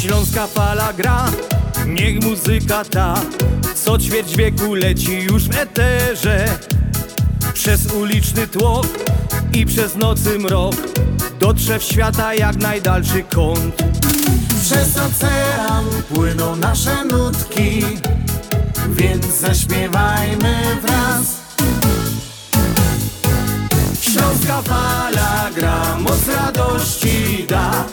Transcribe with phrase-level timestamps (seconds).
[0.00, 1.26] Śląska fala gra,
[1.86, 3.14] niech muzyka ta
[3.74, 6.58] Co ćwierć wieku leci już w eterze.
[7.54, 8.86] Przez uliczny tłok
[9.52, 10.74] i przez nocy mrok
[11.40, 13.93] Dotrze w świata jak najdalszy kąt
[14.64, 15.84] Przez ocean
[16.14, 17.84] płyną nasze nutki
[18.88, 21.26] Więc zaśpiewajmy wraz.
[24.00, 27.84] Śląska fala gra, moc radości da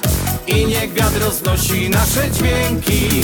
[0.48, 3.22] I niech wiatr roznosi nasze dźwięki.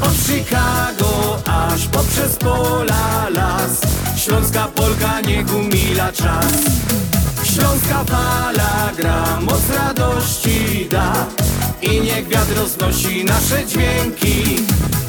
[0.00, 3.80] Od Chicago aż poprzez pola las
[4.16, 6.52] Śląska Polka niech umila czas
[7.54, 11.26] Śląska fala gra, moc radości da.
[11.82, 14.56] I niech wiatr roznosi nasze dźwięki.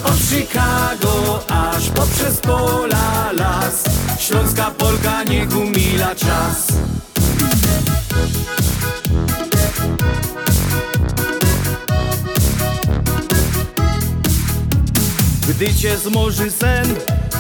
[0.04, 3.84] Od Chicago aż poprzez pola las.
[4.20, 6.68] Śląska Polka niech umila czas.
[15.49, 16.96] Gdy cię zmoży sen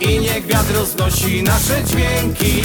[0.00, 2.62] I niech wiatr roznosi nasze dźwięki.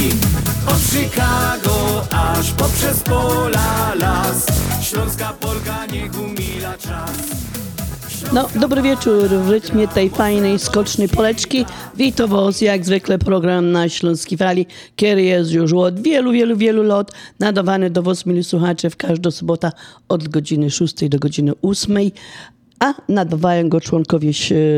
[0.68, 4.46] Od Chicago aż poprzez pola las.
[4.82, 7.44] Śląska Polka niech umila czas.
[8.34, 11.66] No, dobry wieczór w rytmie tej fajnej, skocznej poleczki.
[11.98, 16.84] Witam Was jak zwykle program na Śląskiej Fali, który jest już od wielu, wielu, wielu
[16.84, 19.72] lat nadawany do Was, mili słuchacze, w każdą sobotę
[20.10, 21.98] od godziny 6 do godziny 8
[22.80, 24.32] a nadawają go członkowie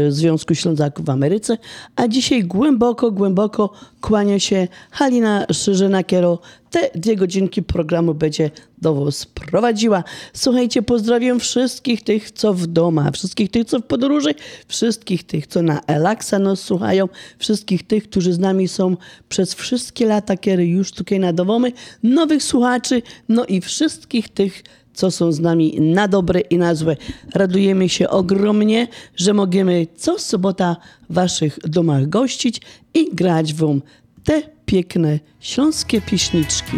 [0.10, 1.58] Związku Ślązaków w Ameryce.
[1.96, 6.38] A dzisiaj głęboko, głęboko kłania się Halina Szyżyna-Kiero.
[6.72, 10.04] Te dwie godzinki programu będzie do Was prowadziła.
[10.34, 14.34] Słuchajcie, pozdrawiam wszystkich tych, co w doma, wszystkich tych, co w podróży,
[14.68, 18.98] wszystkich tych, co na Elaksa nas słuchają, wszystkich tych, którzy z nami są
[19.30, 21.72] przez wszystkie lata, kiedy już tutaj nadawamy,
[22.04, 24.64] nowych słuchaczy, no i wszystkich tych,
[24.96, 26.98] co są z nami na dobre i na złe.
[27.36, 30.76] Radujemy się ogromnie, że możemy co sobota
[31.10, 32.62] w waszych domach gościć
[32.94, 33.82] i grać wam
[34.24, 36.78] te piękne śląskie piśniczki.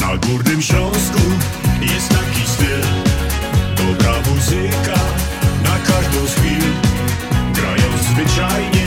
[0.00, 1.20] Na Górnym Śląsku
[1.80, 2.82] jest taki styl
[3.76, 5.00] Dobra muzyka
[5.64, 6.62] na każdą z chwil
[7.54, 8.86] Grając zwyczajnie,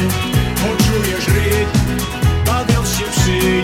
[0.55, 2.05] poczujesz rytm
[2.45, 3.54] Bawiąc się przy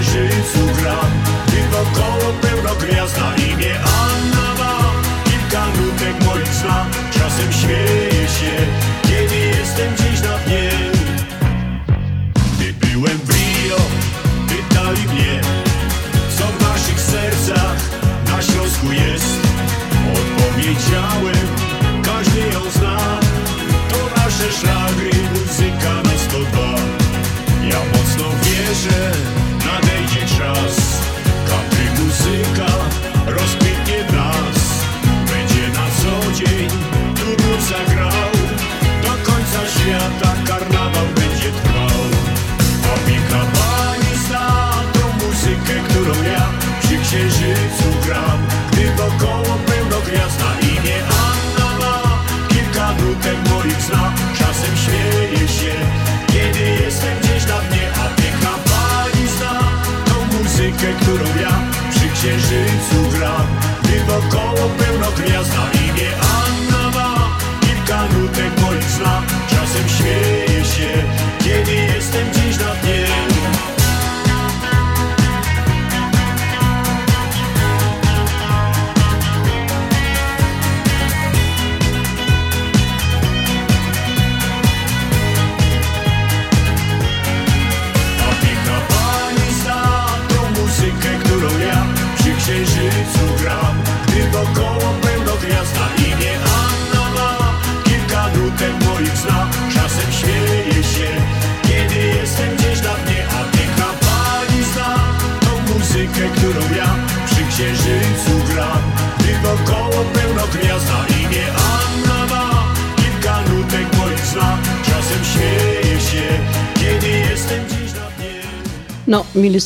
[0.00, 0.25] przy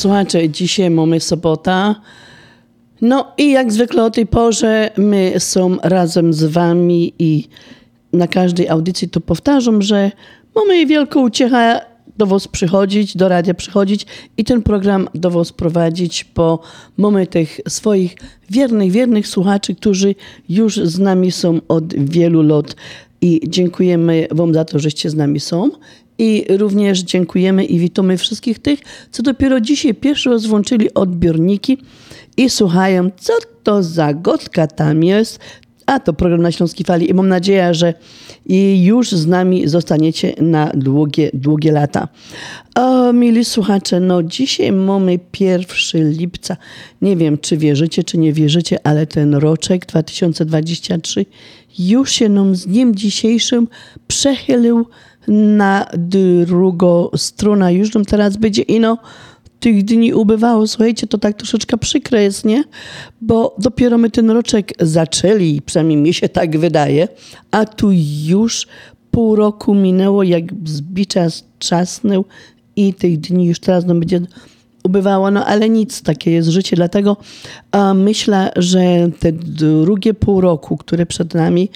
[0.00, 1.94] słuchacze, dzisiaj mamy sobota.
[3.00, 7.49] No i jak zwykle o tej porze my są razem z wami i
[8.12, 10.11] na każdej audycji to powtarzam, że
[10.55, 11.81] mamy wielką uciechę
[12.17, 14.06] do was przychodzić, do radia przychodzić
[14.37, 16.61] i ten program do was prowadzić, bo
[16.96, 18.17] mamy tych swoich
[18.50, 20.14] wiernych, wiernych słuchaczy, którzy
[20.49, 22.76] już z nami są od wielu lat
[23.20, 25.70] i dziękujemy wam za to, żeście z nami są.
[26.20, 28.81] I również dziękujemy i witamy wszystkich tych,
[29.11, 31.78] co dopiero dzisiaj pierwszy raz włączyli odbiorniki
[32.37, 33.32] i słuchają, co
[33.62, 35.38] to za gotka tam jest.
[35.87, 37.94] A to program na Śląskiej Fali i mam nadzieję, że
[38.76, 42.08] już z nami zostaniecie na długie, długie lata.
[42.75, 46.56] O, mili słuchacze, no dzisiaj mamy 1 lipca.
[47.02, 51.26] Nie wiem, czy wierzycie, czy nie wierzycie, ale ten roczek 2023
[51.78, 53.69] już się nam z dniem dzisiejszym
[54.06, 54.87] przechylił
[55.28, 57.75] na drugą stronę.
[57.75, 58.99] Już nam teraz będzie ino
[59.61, 60.67] tych dni ubywało.
[60.67, 62.64] Słuchajcie, to tak troszeczkę przykre jest, nie?
[63.20, 67.08] Bo dopiero my ten roczek zaczęli, przynajmniej mi się tak wydaje,
[67.50, 67.90] a tu
[68.26, 68.67] już
[69.11, 71.26] pół roku minęło, jak zbicza
[71.58, 72.25] czasnął
[72.76, 74.20] i tych dni już teraz no, będzie
[74.85, 76.77] ubywało, no ale nic, takie jest życie.
[76.77, 77.17] Dlatego
[77.73, 78.81] a, myślę, że
[79.19, 81.69] te drugie pół roku, które przed nami,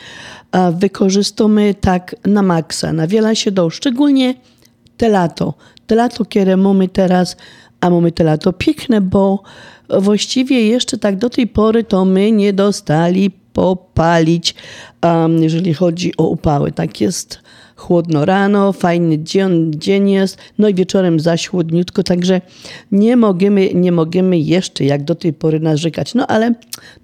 [0.53, 4.35] a, wykorzystamy tak na maksa, na wiele się do, szczególnie
[4.97, 5.55] te lato.
[5.87, 7.37] Te lato, które mamy teraz,
[7.81, 9.43] a mamy te lato piękne, bo
[9.99, 14.55] właściwie jeszcze tak do tej pory to my nie dostali popalić,
[15.03, 16.73] um, jeżeli chodzi o upały.
[16.73, 17.39] Tak jest
[17.85, 22.41] chłodno rano, fajny dzień, dzień jest, no i wieczorem zaś chłodniutko, także
[22.93, 26.15] nie możemy, nie możemy jeszcze jak do tej pory narzekać.
[26.15, 26.55] No ale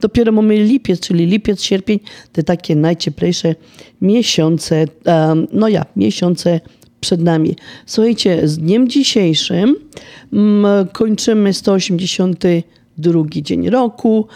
[0.00, 2.00] dopiero mamy lipiec, czyli lipiec, sierpień,
[2.32, 3.54] te takie najcieplejsze
[4.00, 6.60] miesiące, um, no ja, miesiące
[7.00, 7.56] przed nami.
[7.86, 9.76] Słuchajcie, z dniem dzisiejszym
[10.32, 14.26] mm, kończymy 182 dzień roku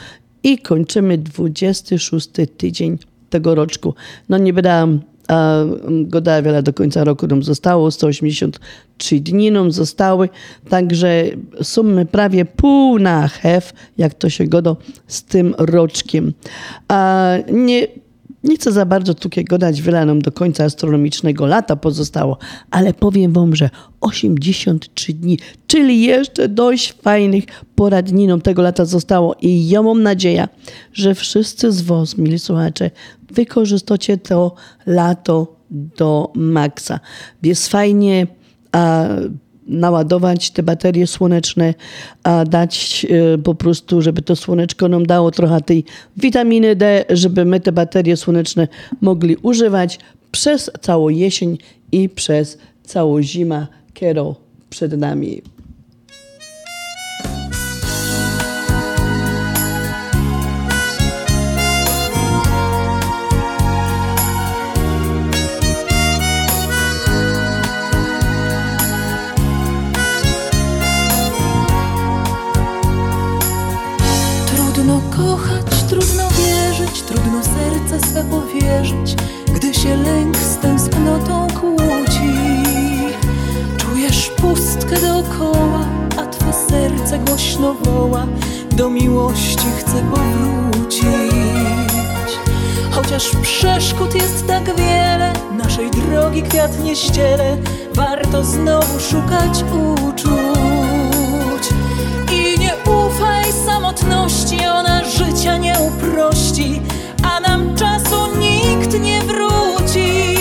[0.42, 2.98] i kończymy 26 tydzień
[3.30, 3.94] tego roczku.
[4.28, 4.98] No nie będę
[5.28, 10.28] a goda wiele do końca roku nam zostało, 183 dni nam zostały,
[10.68, 11.24] także
[11.62, 14.76] sumy prawie pół na hef, jak to się godo
[15.06, 16.32] z tym roczkiem.
[16.88, 17.88] A nie
[18.44, 22.38] nie chcę za bardzo tu gadać, wiele nam do końca astronomicznego lata pozostało,
[22.70, 23.70] ale powiem wam, że
[24.00, 27.44] 83 dni, czyli jeszcze dość fajnych
[27.74, 30.48] poradninom tego lata zostało i ja mam nadzieję,
[30.92, 32.90] że wszyscy z was, mili słuchacze,
[33.34, 34.54] wykorzystacie to
[34.86, 37.00] lato do maksa.
[37.42, 38.26] Jest fajnie,
[38.72, 39.06] a
[39.66, 41.74] naładować te baterie słoneczne,
[42.22, 45.84] a dać e, po prostu, żeby to słoneczko nam dało trochę tej
[46.16, 48.68] witaminy D, żeby my te baterie słoneczne
[49.00, 49.98] mogli używać
[50.30, 51.58] przez całą jesień
[51.92, 54.34] i przez całą zimę, kiero
[54.70, 55.53] przed nami.
[77.94, 79.16] Serce swe powierzyć,
[79.54, 82.34] gdy się lęk z tęsknotą kłóci.
[83.76, 85.80] Czujesz pustkę dookoła,
[86.16, 88.26] a twe serce głośno woła,
[88.72, 91.04] do miłości chce powrócić.
[92.90, 97.56] Chociaż przeszkód jest tak wiele, naszej drogi kwiat nie ściele,
[97.94, 99.64] warto znowu szukać
[100.08, 101.68] uczuć.
[102.32, 106.80] I nie ufaj samotności, ona życia nie uprości,
[107.40, 110.34] nam czasu nikt nie wróci.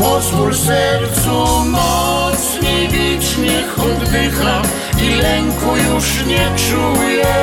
[0.00, 4.62] Pozwól sercu mocniej bić, niech oddycha
[5.02, 7.34] i lęku już nie czuje.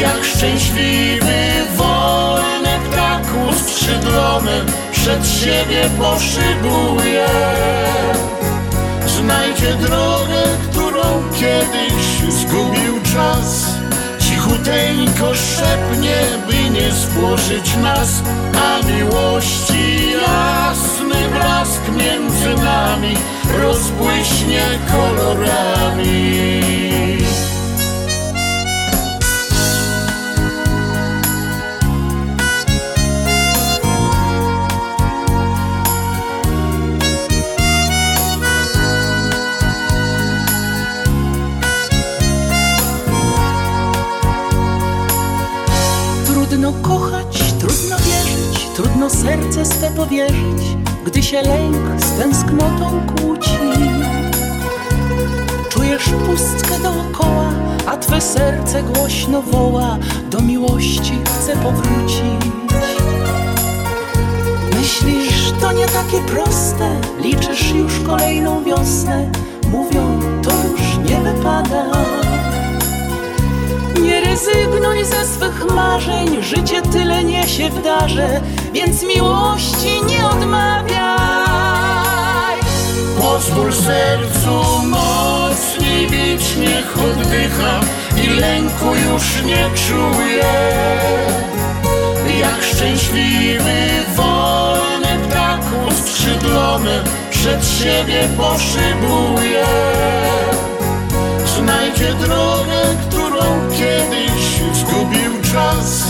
[0.00, 1.34] Jak szczęśliwy,
[1.76, 7.26] wolny ptak uskrzydlony przed siebie poszybuje.
[9.06, 13.83] Znajdzie drogę, którą kiedyś zgubił czas.
[14.44, 18.22] Cichuteńko szepnie, by nie spłoszyć nas,
[18.54, 23.16] a miłości jasny blask między nami
[23.62, 26.44] rozbłyśnie kolorami.
[46.64, 53.58] Trudno kochać, trudno wierzyć, trudno serce swe powierzyć, gdy się lęk z tęsknotą kłóci.
[55.68, 57.50] Czujesz pustkę dookoła,
[57.86, 59.98] a twe serce głośno woła,
[60.30, 62.50] do miłości chce powrócić.
[64.74, 66.90] Myślisz, to nie takie proste,
[67.20, 69.30] liczysz już kolejną wiosnę,
[69.70, 71.84] mówią, to już nie wypada.
[74.02, 78.40] Nie rezygnuj ze swych marzeń, życie tyle niesie w darze,
[78.72, 81.24] więc miłości nie odmawiaj.
[83.20, 87.80] Pozwól sercu mocniej bić, niech oddycha
[88.24, 90.44] i lęku już nie czuje.
[92.40, 93.74] Jak szczęśliwy,
[94.16, 99.64] wolny ptak uskrzydlony przed siebie poszybuje.
[101.56, 106.04] Znajdzie drogę, którą kiedyś zgubił czas.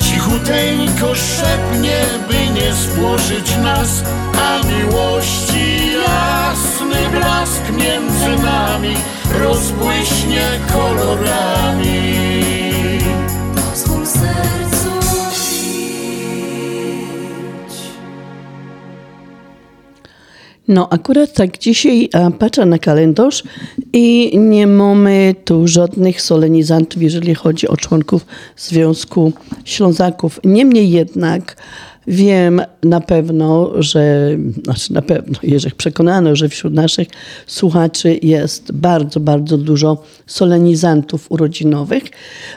[0.00, 4.02] Cichuteńko szepnie, by nie spłoszyć nas,
[4.40, 8.96] a miłości jasny blask między nami
[9.42, 12.55] rozbłyśnie kolorami.
[20.68, 23.42] No, akurat tak dzisiaj a, patrzę na kalendarz
[23.92, 29.32] i nie mamy tu żadnych solenizantów, jeżeli chodzi o członków Związku
[29.64, 30.40] Ślązaków.
[30.44, 31.56] Niemniej jednak
[32.06, 34.30] wiem na pewno, że,
[34.64, 37.08] znaczy na pewno, jeżeli przekonano, że wśród naszych
[37.46, 42.02] słuchaczy jest bardzo, bardzo dużo solenizantów urodzinowych.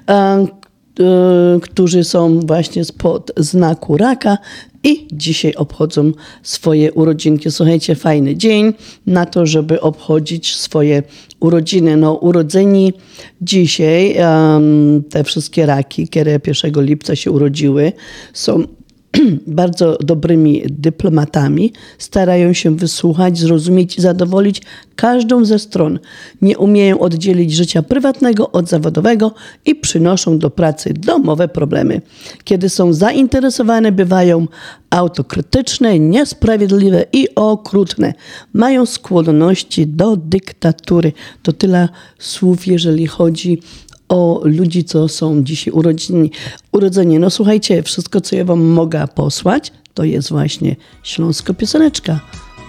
[0.07, 4.37] a, y, którzy są właśnie spod znaku raka
[4.83, 6.12] i dzisiaj obchodzą
[6.43, 7.51] swoje urodzinki.
[7.51, 8.74] Słuchajcie, fajny dzień
[9.05, 11.03] na to, żeby obchodzić swoje
[11.39, 11.98] urodziny.
[11.98, 12.93] No, urodzeni
[13.41, 17.91] dzisiaj, em, te wszystkie raki, które 1 lipca się urodziły,
[18.33, 18.63] są
[19.47, 24.61] bardzo dobrymi dyplomatami, starają się wysłuchać, zrozumieć i zadowolić
[24.95, 25.99] każdą ze stron.
[26.41, 29.33] Nie umieją oddzielić życia prywatnego od zawodowego
[29.65, 32.01] i przynoszą do pracy domowe problemy.
[32.43, 34.47] Kiedy są zainteresowane, bywają
[34.89, 38.13] autokrytyczne, niesprawiedliwe i okrutne.
[38.53, 41.13] Mają skłonności do dyktatury.
[41.43, 41.89] To tyle
[42.19, 43.61] słów, jeżeli chodzi
[44.09, 46.31] o ludzi, co są dzisiaj urodzeni.
[46.71, 47.19] urodzeni.
[47.19, 52.19] No słuchajcie, wszystko, co ja wam mogę posłać, to jest właśnie śląsko pioseneczka.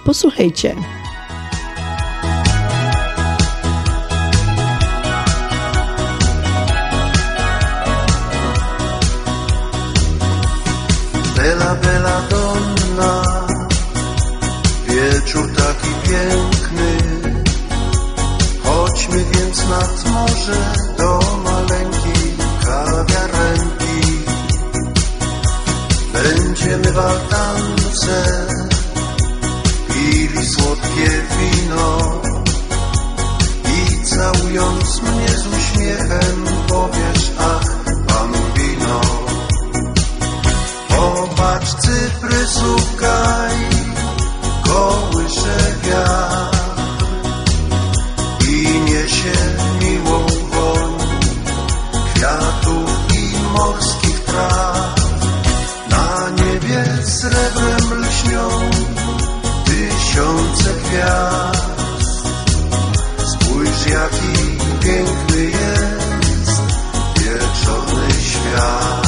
[0.04, 0.74] Posłuchajcie.
[11.36, 13.46] Bela, bela donna,
[14.88, 16.59] wieczór taki piękny.
[19.10, 22.32] Chodźmy więc nad morze do maleńkiej
[22.64, 24.22] kawiarenki.
[26.12, 28.46] Będziemy w altance
[29.88, 32.20] pili słodkie wino
[33.64, 39.00] i całując mnie z uśmiechem powiesz, ach, bambino.
[40.88, 43.56] Popatrz cyprysów gaj,
[44.64, 46.59] kołysze wiatr
[48.62, 49.32] i niesie
[49.80, 50.92] miłą woń
[52.14, 54.94] kwiatów i morskich traw.
[55.90, 58.48] Na niebie srebrem lśnią
[59.64, 62.24] tysiące gwiazd.
[63.32, 66.62] Spójrz jaki piękny jest
[67.16, 68.99] wieczorny świat.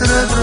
[0.00, 0.41] Niebie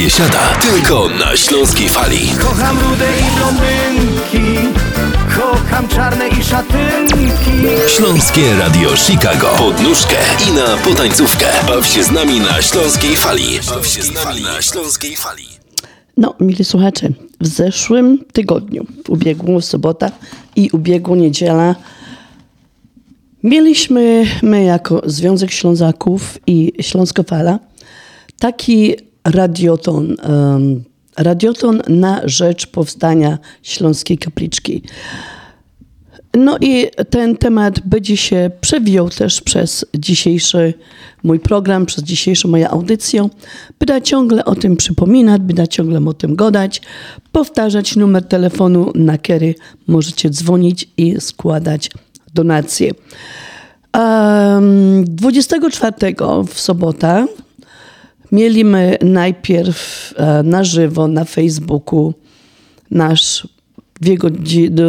[0.00, 2.28] Taka biesiada tylko na śląskiej fali.
[2.38, 4.68] Kocham rude i blondynki
[5.36, 7.50] Kocham czarne i szatynki
[7.96, 9.46] Śląskie Radio Chicago.
[9.58, 10.16] Pod nóżkę
[10.48, 11.46] i na potańcówkę.
[11.66, 13.58] Baw się z nami na śląskiej fali.
[13.68, 15.44] Baw się z nami na śląskiej fali.
[16.16, 17.08] No, mili słuchacze,
[17.40, 20.10] w zeszłym tygodniu, w ubiegłą sobota
[20.56, 21.74] i ubiegłą niedziela,
[23.42, 27.58] mieliśmy my jako Związek Ślązaków i Śląskofala
[28.38, 30.16] taki radioton,
[31.16, 34.82] radioton na rzecz powstania Śląskiej Kapliczki.
[36.34, 40.74] No i ten temat będzie się przewijał też przez dzisiejszy
[41.22, 43.28] mój program, przez dzisiejszą moją audycję.
[43.78, 46.82] Będę ciągle o tym przypominać, będę ciągle o tym gadać,
[47.32, 49.54] powtarzać numer telefonu, na który
[49.86, 51.90] możecie dzwonić i składać
[52.34, 52.92] donacje.
[53.94, 56.14] Um, 24
[56.46, 57.26] w sobotę
[58.32, 62.14] mieliśmy najpierw e, na żywo na Facebooku
[62.90, 63.48] nasz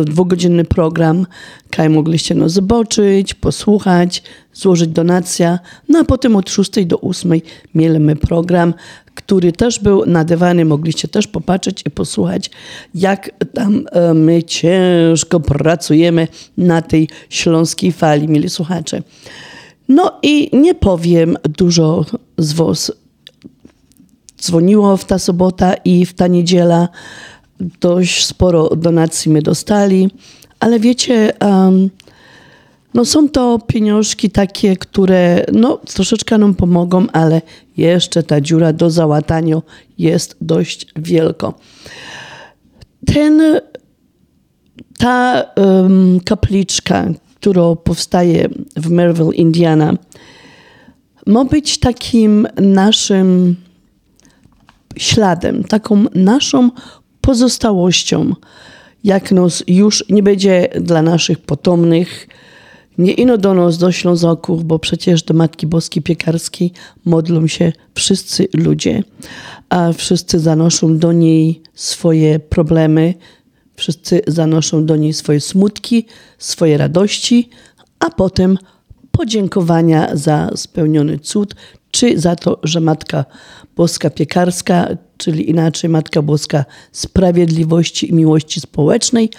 [0.06, 1.26] dwugodzinny program,
[1.70, 4.24] kaj mogliście no zobaczyć, posłuchać,
[4.54, 5.60] złożyć donacja.
[5.90, 7.32] No a potem od 6 do 8
[7.76, 8.74] mieliśmy program,
[9.16, 12.50] który też był nadawany, mogliście też popatrzeć i posłuchać,
[12.96, 16.28] jak tam e, my ciężko pracujemy
[16.58, 19.04] na tej śląskiej fali, mieli słuchacze.
[19.90, 22.06] No i nie powiem dużo
[22.38, 22.92] z was
[24.42, 26.90] dzwoniło w ta sobota i w ta niedziela.
[27.60, 30.10] Dość sporo donacji my dostali,
[30.60, 31.90] ale wiecie, um,
[32.94, 37.42] no są to pieniążki takie, które no, troszeczkę nam pomogą, ale
[37.78, 39.62] jeszcze ta dziura do załatania
[39.98, 41.54] jest dość wielka.
[43.06, 43.42] Ten,
[44.98, 49.94] ta um, kapliczka, która powstaje w Merville, Indiana,
[51.28, 53.56] ma być takim naszym
[54.98, 56.72] śladem, taką naszą
[57.22, 58.36] pozostałością,
[59.04, 62.28] jak nos już nie będzie dla naszych potomnych,
[62.98, 66.72] nie ino do nas, do Ślązoków, bo przecież do Matki Boskiej Piekarskiej
[67.06, 69.04] modlą się wszyscy ludzie,
[69.70, 73.14] a wszyscy zanoszą do niej swoje problemy,
[73.76, 76.06] wszyscy zanoszą do niej swoje smutki,
[76.38, 77.50] swoje radości,
[78.00, 78.58] a potem
[79.12, 81.56] podziękowania za spełniony cud,
[81.92, 83.26] czy za to, że Matka
[83.76, 89.30] Boska Piekarska, czyli inaczej Matka Boska Sprawiedliwości i Miłości Społecznej,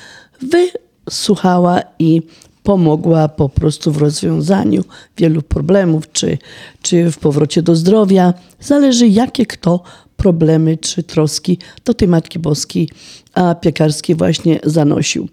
[1.06, 2.22] wysłuchała i
[2.62, 4.84] pomogła po prostu w rozwiązaniu
[5.16, 6.38] wielu problemów, czy,
[6.82, 8.34] czy w powrocie do zdrowia.
[8.60, 9.82] Zależy, jakie kto
[10.16, 12.88] problemy czy troski do tej Matki Boskiej
[13.34, 15.28] a Piekarskiej właśnie zanosił.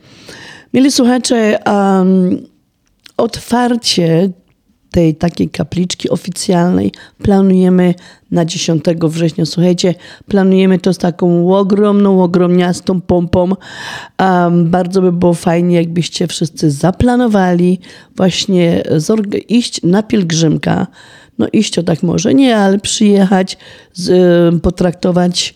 [0.73, 2.45] Mieli słuchacze, um,
[3.17, 4.29] otwarcie
[4.91, 6.91] tej takiej kapliczki oficjalnej
[7.23, 7.93] planujemy
[8.31, 9.45] na 10 września.
[9.45, 9.95] Słuchajcie,
[10.27, 13.51] planujemy to z taką ogromną, ogromniastą pompą.
[14.19, 17.79] Um, bardzo by było fajnie, jakbyście wszyscy zaplanowali
[18.15, 18.83] właśnie
[19.47, 20.87] iść na pielgrzymka.
[21.37, 23.57] No iść to tak może nie, ale przyjechać,
[23.93, 24.09] z,
[24.55, 25.55] y, potraktować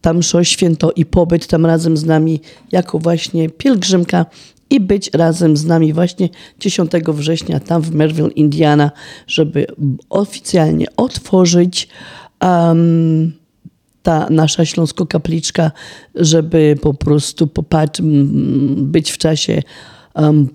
[0.00, 2.40] tam mszo święto i pobyt tam razem z nami
[2.72, 4.26] jako właśnie pielgrzymka
[4.70, 6.28] i być razem z nami właśnie
[6.60, 8.90] 10 września tam w Merville, Indiana,
[9.26, 9.66] żeby
[10.10, 11.88] oficjalnie otworzyć
[12.40, 13.32] um,
[14.02, 15.70] ta nasza śląsko-kapliczka,
[16.14, 18.00] żeby po prostu popatrz,
[18.76, 19.62] być w czasie
[20.14, 20.48] um,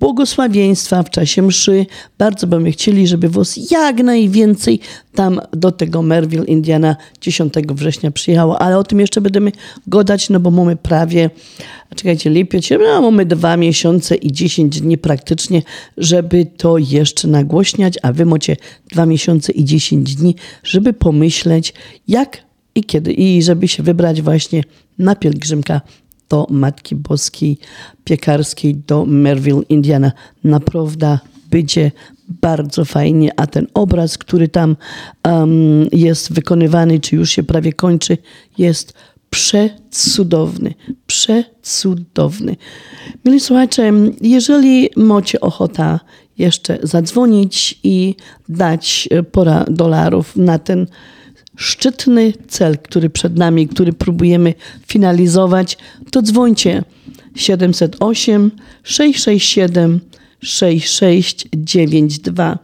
[0.00, 1.86] błogosławieństwa, w czasie mszy.
[2.18, 4.80] Bardzo byśmy chcieli, żeby was jak najwięcej
[5.14, 9.52] tam do tego Merville, Indiana 10 września przyjechało, ale o tym jeszcze będziemy
[9.86, 11.30] gadać, no bo mamy prawie,
[11.96, 15.62] czekajcie, lipiec, no mamy dwa miesiące i 10 dni praktycznie,
[15.96, 18.56] żeby to jeszcze nagłośniać, a wy macie
[18.92, 21.74] dwa miesiące i 10 dni, żeby pomyśleć,
[22.08, 22.38] jak
[22.74, 24.62] i kiedy, i żeby się wybrać właśnie
[24.98, 25.80] na pielgrzymka
[26.28, 27.58] do Matki Boskiej
[28.04, 30.12] Piekarskiej do Merville, Indiana.
[30.44, 31.18] Naprawdę
[31.50, 31.92] będzie
[32.28, 34.76] bardzo fajnie, a ten obraz, który tam
[35.22, 35.50] em,
[35.92, 38.18] jest wykonywany, czy już się prawie kończy,
[38.58, 38.92] jest
[39.30, 40.74] przecudowny,
[41.06, 42.56] przecudowny.
[43.24, 46.00] Mili słuchacze, jeżeli macie ochota
[46.38, 48.14] jeszcze zadzwonić i
[48.48, 50.86] dać e, pora dolarów na ten
[51.58, 54.54] szczytny cel, który przed nami, który próbujemy
[54.86, 55.78] finalizować,
[56.10, 56.82] to dzwońcie
[57.34, 58.50] 708
[58.82, 60.00] 667
[60.40, 62.58] 6692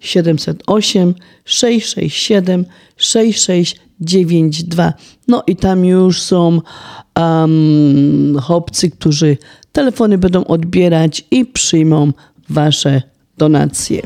[0.00, 2.64] 708 667
[2.96, 4.92] 6692.
[5.28, 6.60] No i tam już są
[7.16, 9.36] um, chłopcy, którzy
[9.72, 12.12] telefony będą odbierać i przyjmą
[12.48, 13.02] wasze
[13.38, 14.02] donacje.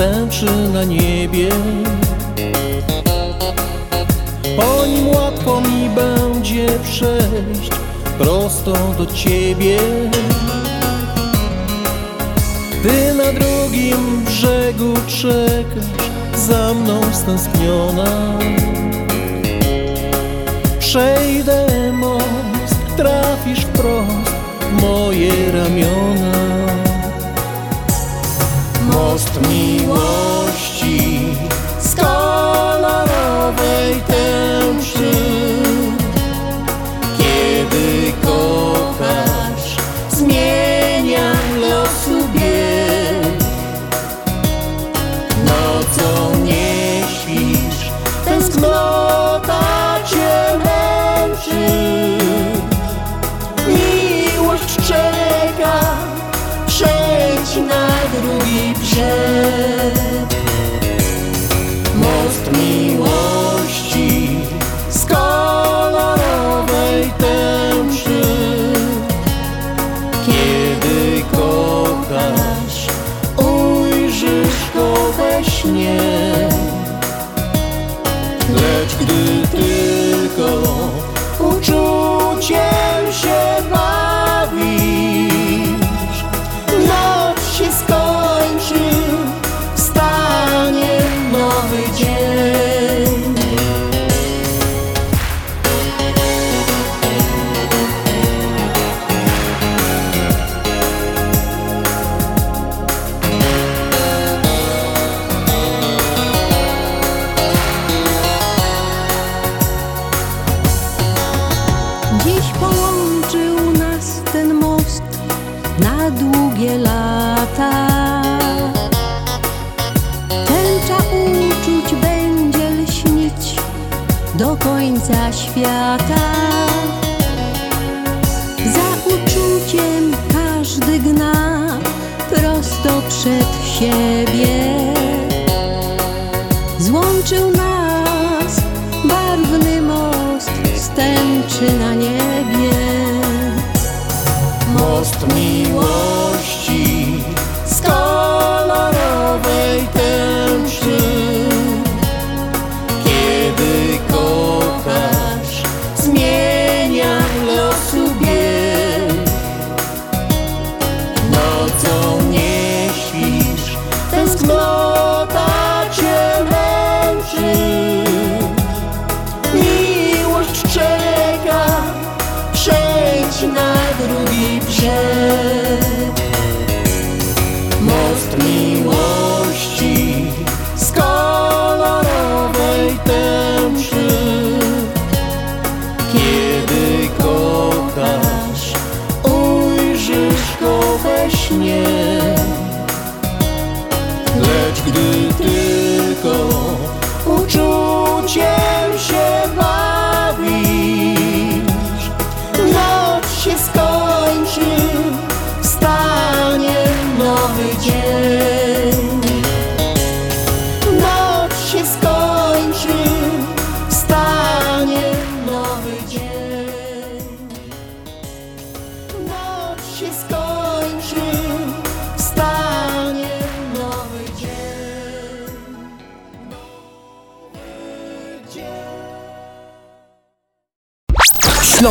[0.00, 1.48] Stęczy na niebie.
[4.56, 7.70] Po nim łatwo mi będzie przejść
[8.18, 9.78] Prosto do ciebie.
[12.82, 18.38] Ty na drugim brzegu czekasz Za mną stęskniona.
[20.78, 26.69] Przejdę most, trafisz wprost w moje ramiona.
[28.80, 31.26] Most miłości
[31.80, 33.22] z kolorowej
[34.06, 35.12] tęczy.
[37.18, 39.76] Kiedy kochasz,
[40.10, 43.44] zmienia losu bieg.
[45.44, 47.90] Nocą nie śpisz,
[48.24, 49.09] tęsknota
[59.00, 59.59] drugi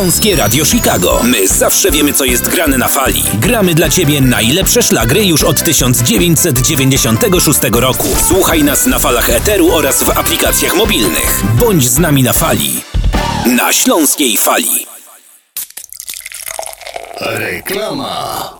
[0.00, 1.20] Śląskie Radio Chicago.
[1.24, 3.22] My zawsze wiemy, co jest grane na fali.
[3.34, 8.06] Gramy dla Ciebie najlepsze szlagry już od 1996 roku.
[8.28, 11.42] Słuchaj nas na falach Eteru oraz w aplikacjach mobilnych.
[11.58, 12.82] Bądź z nami na fali.
[13.46, 14.86] Na Śląskiej Fali.
[17.20, 18.59] Reklama.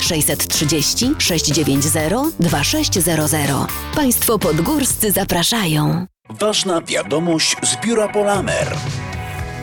[0.00, 3.50] 630 690 2600.
[3.94, 6.06] Państwo podgórscy zapraszają.
[6.30, 8.76] Ważna wiadomość z biura Polamer.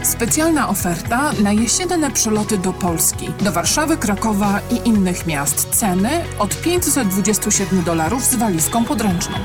[0.04, 5.70] Specjalna oferta na jesienne przeloty do Polski, do Warszawy, Krakowa i innych miast.
[5.70, 9.36] Ceny od 527 dolarów z walizką podręczną.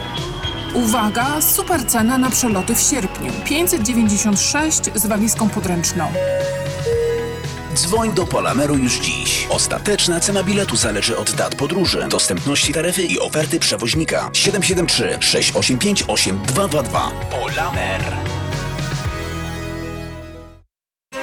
[0.75, 3.33] Uwaga, super cena na przeloty w sierpniu.
[3.45, 6.13] 596 z walizką podręczną.
[7.77, 9.47] Dzwoń do Polameru już dziś.
[9.51, 14.31] Ostateczna cena biletu zależy od dat podróży, dostępności taryfy i oferty przewoźnika.
[14.33, 17.11] 773 685 8222.
[17.31, 18.36] Polamer.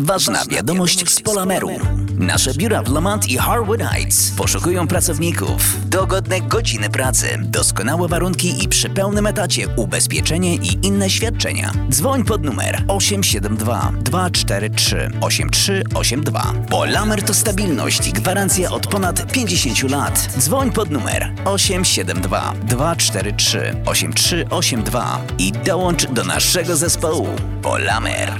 [0.00, 1.70] Ważna wiadomość z Polameru.
[2.18, 5.88] Nasze biura w Lamont i Harwood Heights poszukują pracowników.
[5.88, 11.72] Dogodne godziny pracy, doskonałe warunki i przy pełnym etacie ubezpieczenie i inne świadczenia.
[11.90, 16.52] Dzwoń pod numer 872 243 8382.
[16.70, 20.28] Polamer to stabilność i gwarancja od ponad 50 lat.
[20.38, 27.28] Dzwoń pod numer 872 243 8382 i dołącz do naszego zespołu.
[27.62, 28.32] Polamer.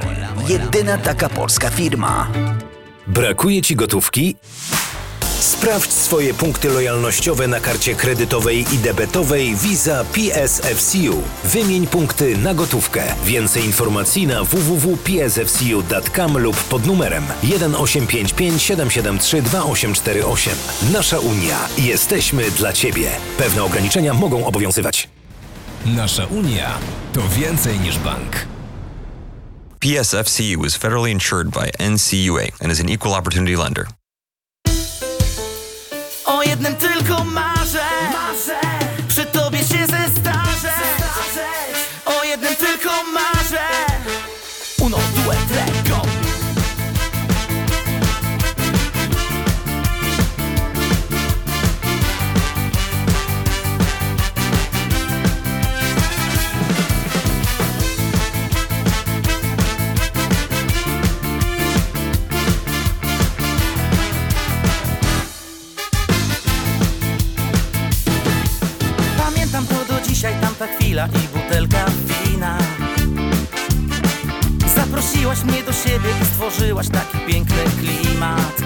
[0.48, 2.28] Jedyna taka polska firma.
[3.06, 4.36] Brakuje Ci gotówki?
[5.40, 11.22] Sprawdź swoje punkty lojalnościowe na karcie kredytowej i debetowej Visa PSFCU.
[11.44, 13.02] Wymień punkty na gotówkę.
[13.24, 20.54] Więcej informacji na www.psfcu.com lub pod numerem 1855 773 2848.
[20.92, 21.58] Nasza Unia.
[21.78, 23.10] Jesteśmy dla Ciebie.
[23.38, 25.08] Pewne ograniczenia mogą obowiązywać.
[25.84, 26.78] Nasza Unia
[27.12, 28.55] to więcej niż bank.
[29.80, 33.86] PSFCU is federally insured by NCUA and is an equal opportunity lender.
[70.66, 72.58] Tamta chwila i butelka wina.
[74.76, 78.62] Zaprosiłaś mnie do siebie i stworzyłaś taki piękny klimat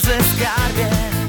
[0.00, 1.19] dobrze, skarbie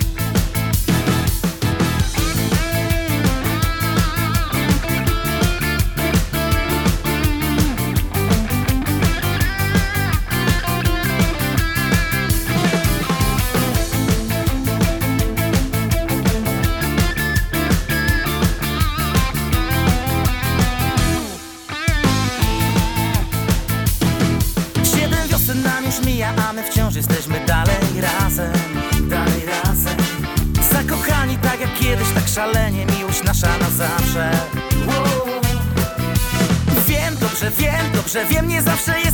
[38.14, 39.11] dobrze, wiem nie zawsze jest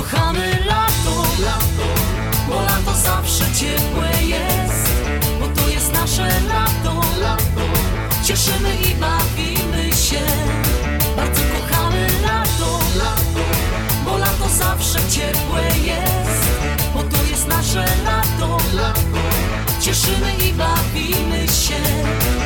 [0.00, 1.14] kochamy lato,
[2.48, 4.92] bo lato zawsze ciepłe jest
[5.40, 7.00] Bo to jest nasze lato,
[8.24, 10.20] cieszymy i bawimy się
[11.16, 12.78] Bardzo kochamy lato,
[14.04, 16.44] bo lato zawsze ciepłe jest
[16.94, 18.56] Bo to jest nasze lato,
[19.80, 22.39] cieszymy i bawimy się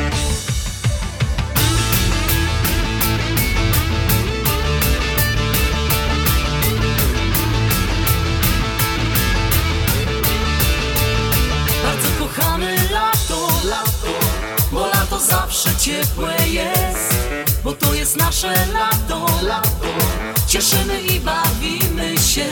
[12.35, 13.47] kochamy lato,
[14.71, 17.15] bo lato zawsze ciepłe jest,
[17.63, 19.25] bo to jest nasze lato,
[20.47, 22.45] cieszymy i bawimy się.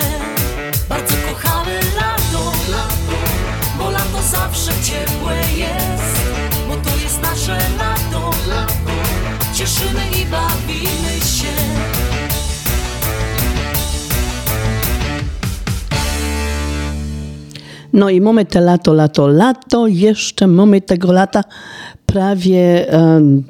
[0.89, 2.51] Bardzo kochamy lato,
[3.77, 6.19] bo lato zawsze ciepłe jest,
[6.67, 8.29] bo to jest nasze lato,
[9.53, 11.92] cieszymy i bawimy się.
[17.93, 19.87] No i mamy te lato, lato, lato.
[19.87, 21.43] Jeszcze mamy tego lata
[22.05, 23.43] prawie em,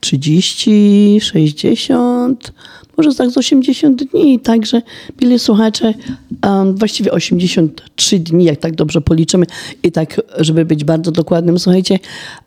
[0.00, 2.52] 30, 60,
[2.96, 4.40] może tak z 80 dni.
[4.40, 4.82] Także,
[5.22, 5.94] mili słuchacze,
[6.42, 9.46] em, właściwie 83 dni, jak tak dobrze policzymy.
[9.82, 11.98] I tak, żeby być bardzo dokładnym, słuchajcie,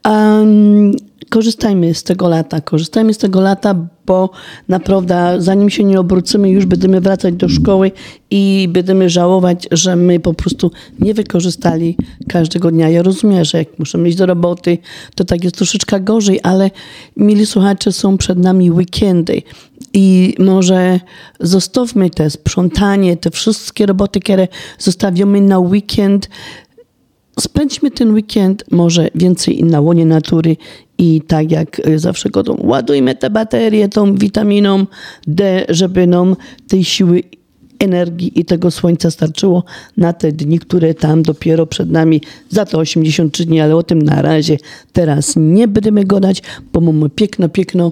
[0.04, 0.92] em,
[1.30, 3.76] korzystajmy z tego lata, korzystajmy z tego lata,
[4.06, 4.30] bo
[4.68, 7.92] naprawdę zanim się nie obrócimy, już będziemy wracać do szkoły
[8.32, 12.90] i będziemy żałować, że my po prostu nie wykorzystali każdego dnia.
[12.90, 14.78] Ja rozumiem, że jak muszę iść do roboty,
[15.16, 16.72] to tak jest troszeczkę gorzej, ale
[17.18, 19.42] mili słuchacze, są przed nami weekendy
[20.00, 21.00] I może
[21.40, 24.48] zostawmy te sprzątanie, te wszystkie roboty, które
[24.80, 26.30] zostawimy na weekend.
[27.40, 30.58] Spędźmy ten weekend może więcej na łonie natury
[30.98, 34.86] i tak jak y, zawsze go ładujmy te baterie tą witaminą
[35.28, 36.36] D, żeby nam
[36.68, 37.24] tej siły
[37.80, 39.64] energii i tego słońca starczyło
[39.98, 44.02] na te dni, które tam dopiero przed nami za to 83 dni, ale o tym
[44.02, 44.58] na razie
[44.94, 46.42] teraz nie będziemy gadać,
[46.74, 47.92] bo mamy piękno, piękno,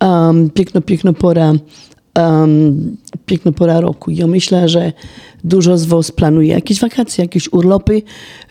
[0.00, 1.52] um, piękno, piękno pora
[2.18, 4.10] um, piękna pora roku.
[4.10, 4.92] Ja myślę, że
[5.44, 8.02] dużo z Was planuje jakieś wakacje, jakieś urlopy,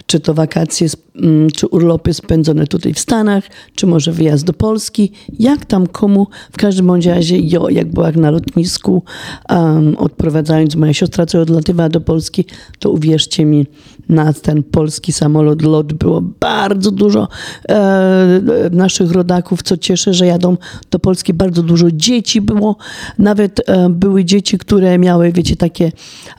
[0.05, 3.43] czy to wakacje, mm, czy urlopy spędzone tutaj w Stanach,
[3.75, 6.27] czy może wyjazd do Polski, jak tam komu.
[6.51, 9.03] W każdym bądź razie, ja jak byłam na lotnisku,
[9.49, 12.45] um, odprowadzając moja siostra, co odlatywała do Polski,
[12.79, 13.65] to uwierzcie mi,
[14.09, 17.27] na ten polski samolot lot było bardzo dużo
[17.69, 20.57] e, naszych rodaków, co cieszę, że jadą
[20.91, 21.33] do Polski.
[21.33, 22.75] Bardzo dużo dzieci było,
[23.17, 25.91] nawet e, były dzieci, które miały, wiecie, takie,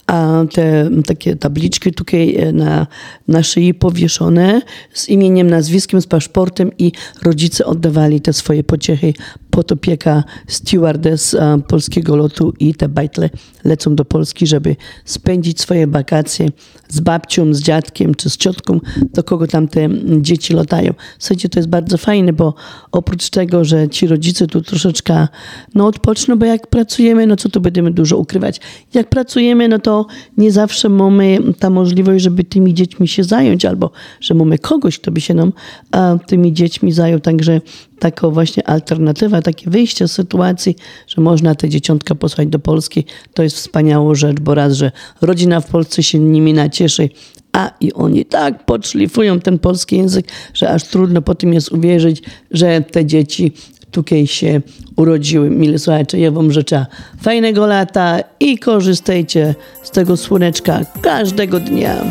[0.07, 2.87] a, te, takie tabliczki tutaj e, na,
[3.29, 6.93] na szyi powieszone z imieniem, nazwiskiem, z paszportem i
[7.23, 9.15] rodzice oddawali te swoje pociechy
[9.51, 13.31] pod opieka stewardess e, polskiego lotu i te bajtle
[13.65, 16.49] lecą do Polski, żeby spędzić swoje wakacje
[16.89, 18.81] z babcią, z dziadkiem czy z ciotką,
[19.15, 19.89] do kogo tam te
[20.21, 20.95] dzieci latają.
[21.19, 22.55] Słuchajcie, to jest bardzo fajne, bo
[22.93, 25.29] oprócz tego, że ci rodzice tu troszeczkę
[25.75, 28.61] no, odpoczną, bo jak pracujemy, no co tu będziemy dużo ukrywać.
[28.95, 30.07] Jak pracujemy, no to
[30.39, 35.11] nie zawsze mamy ta możliwość, żeby tymi dziećmi się zająć, albo że mamy kogoś, kto
[35.11, 35.53] by się nam
[35.91, 37.21] a, tymi dziećmi zajął.
[37.21, 37.61] Także
[37.99, 40.77] taka właśnie alternatywa, takie wyjście z sytuacji,
[41.07, 45.61] że można te dzieciątka posłać do Polski, to jest wspaniała rzecz, bo raz, że rodzina
[45.61, 47.09] w Polsce się nimi nacieszy,
[47.53, 52.23] a i oni tak podszlifują ten polski język, że aż trudno po tym jest uwierzyć,
[52.51, 53.53] że te dzieci
[53.91, 54.61] tutaj się
[54.97, 55.51] urodziły.
[55.51, 56.87] Mili słuchacze, ja wam życzę
[57.23, 62.05] fajnego lata i korzystajcie z tego słoneczka każdego dnia.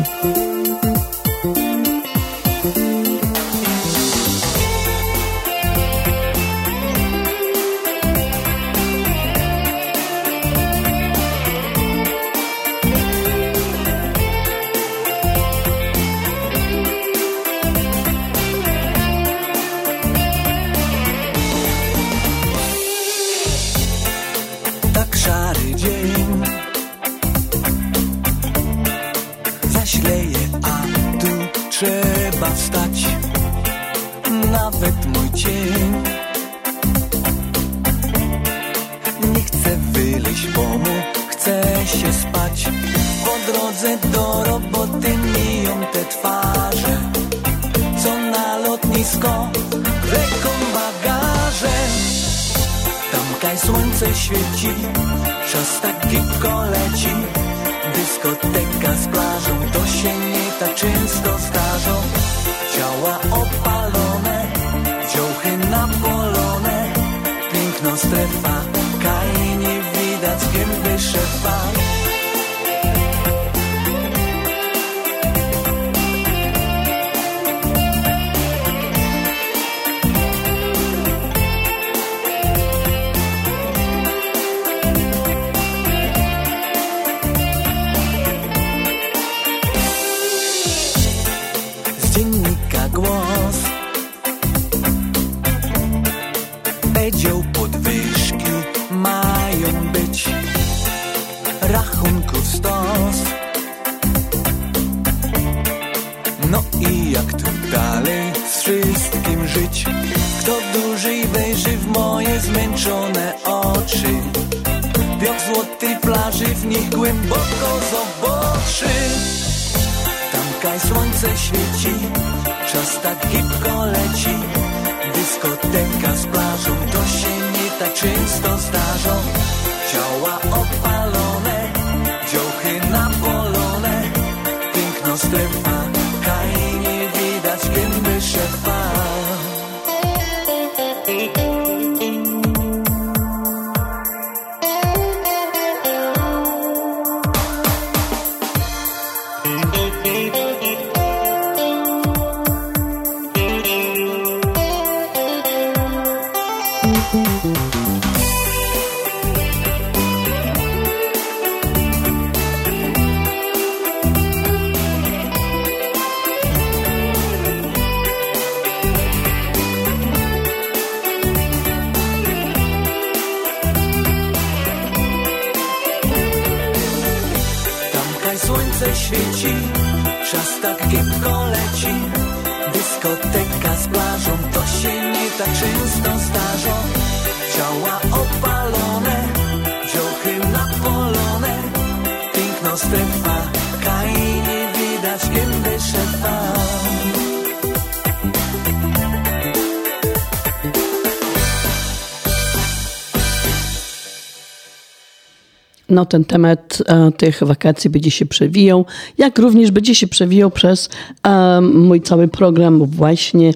[205.98, 208.84] No, ten temat e, tych wakacji będzie się przewijał,
[209.18, 210.88] jak również będzie się przewijał przez
[211.22, 213.52] e, mój cały program właśnie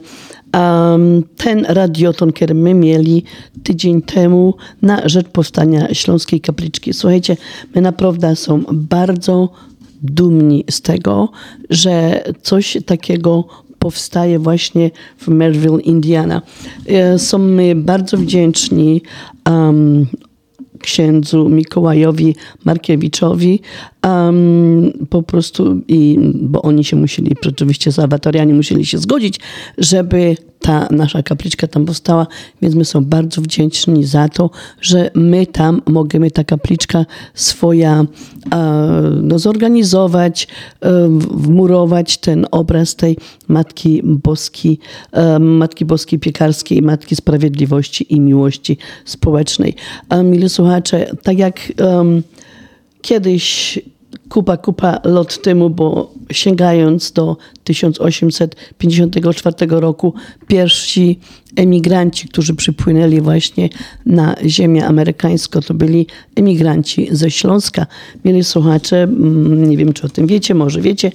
[0.56, 0.98] e,
[1.36, 3.24] ten radioton, który my mieli
[3.62, 6.92] tydzień temu na rzecz powstania Śląskiej Kapliczki.
[6.92, 7.36] Słuchajcie,
[7.74, 9.48] my naprawdę są bardzo
[10.02, 11.28] dumni z tego,
[11.70, 13.44] że coś takiego
[13.78, 16.42] powstaje właśnie w Merville, Indiana.
[17.16, 19.02] Są my bardzo wdzięczni
[19.50, 20.06] um,
[20.82, 23.60] księdzu Mikołajowi Markiewiczowi,
[24.04, 29.40] um, po prostu, i, bo oni się musieli, oczywiście salwatorianie musieli się zgodzić,
[29.78, 32.26] żeby ta nasza kapliczka tam powstała,
[32.62, 34.50] więc my są bardzo wdzięczni za to,
[34.80, 38.04] że my tam możemy ta kapliczka swoja
[38.52, 38.56] e,
[39.22, 40.48] no, zorganizować,
[40.80, 43.16] e, wmurować ten obraz tej
[43.48, 44.78] Matki Boskiej,
[45.12, 49.74] e, Matki Boskiej Piekarskiej, Matki Sprawiedliwości i Miłości Społecznej.
[50.08, 51.72] A mili słuchacze, tak jak
[53.02, 53.78] kiedyś
[54.32, 60.14] kupa, kupa lat temu, bo sięgając do 1854 roku,
[60.46, 61.18] pierwsi
[61.56, 63.68] emigranci, którzy przypłynęli właśnie
[64.06, 66.06] na ziemię amerykańską, to byli
[66.36, 67.86] emigranci ze Śląska.
[68.24, 71.12] Mieli słuchacze, mm, nie wiem czy o tym wiecie, może wiecie,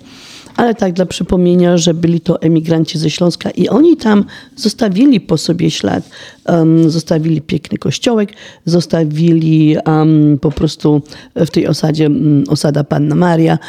[0.58, 5.38] ale tak dla przypomnienia, że byli to emigranci ze Śląska i oni tam zostawili po
[5.38, 6.10] sobie ślad.
[6.50, 8.34] Um, zostawili piękny kościołek,
[8.66, 11.02] zostawili um, po prostu
[11.36, 13.60] w tej osadzie um, osada Panna Maria,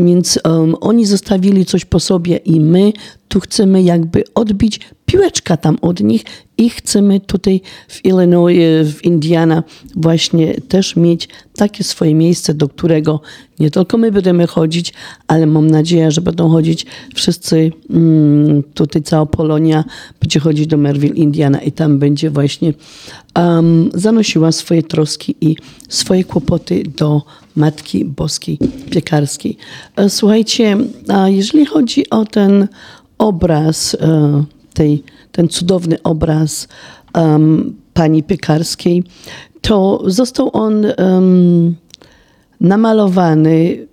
[0.00, 0.38] więc
[0.80, 2.92] oni zostawili coś po sobie i my
[3.30, 6.24] tu chcemy jakby odbić piłeczka tam od nich
[6.58, 9.62] i chcemy tutaj w Illinois, w Indiana
[9.96, 13.20] właśnie też mieć takie swoje miejsce, do którego
[13.58, 14.92] nie tylko my będziemy chodzić,
[15.26, 19.84] ale mam nadzieję, że będą chodzić wszyscy, mm, tutaj cała Polonia
[20.20, 22.74] będzie chodzić do Merville, Indiana i tam będzie właśnie
[23.36, 25.56] um, zanosiła swoje troski i
[25.88, 27.22] swoje kłopoty do
[27.56, 28.58] Matki Boskiej
[28.90, 29.56] Piekarskiej.
[29.96, 30.76] E, Słuchajcie,
[31.08, 32.68] a jeżeli chodzi o ten
[33.20, 34.44] obraz, e,
[34.74, 35.02] tej,
[35.32, 36.68] ten cudowny obraz
[37.14, 39.04] em, pani Piekarskiej,
[39.60, 41.76] to został on em,
[42.60, 43.86] namalowany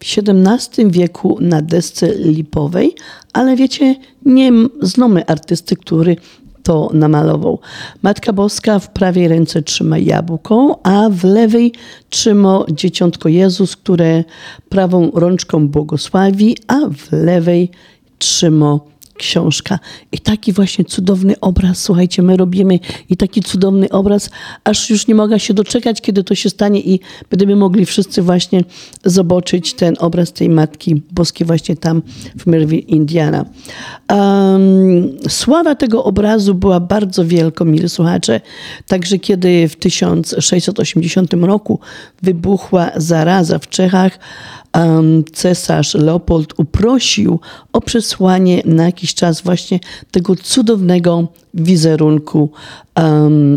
[0.00, 2.94] w XVII wieku na desce lipowej,
[3.32, 6.16] ale wiecie, nie znamy artysty, który
[6.64, 7.58] to namalował.
[8.02, 11.72] Matka Boska w prawej ręce trzyma jabłko, a w lewej
[12.10, 14.24] trzyma dzieciątko Jezus, które
[14.68, 17.70] prawą rączką błogosławi, a w lewej
[18.18, 18.78] trzyma
[19.16, 19.78] książka.
[20.12, 22.78] I taki właśnie cudowny obraz, słuchajcie, my robimy
[23.10, 24.30] i taki cudowny obraz,
[24.64, 27.00] aż już nie mogę się doczekać, kiedy to się stanie i
[27.30, 28.64] będziemy mogli wszyscy właśnie
[29.04, 32.02] zobaczyć ten obraz tej Matki Boskiej właśnie tam
[32.38, 33.44] w Merville, Indiana.
[34.10, 38.40] Um, sława tego obrazu była bardzo wielka, mili słuchacze,
[38.88, 41.80] także kiedy w 1680 roku
[42.22, 44.18] wybuchła zaraza w Czechach,
[45.32, 47.40] cesarz Leopold uprosił
[47.72, 52.50] o przesłanie na jakiś czas właśnie tego cudownego wizerunku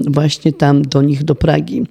[0.07, 1.83] właśnie tam do nich, do Pragi.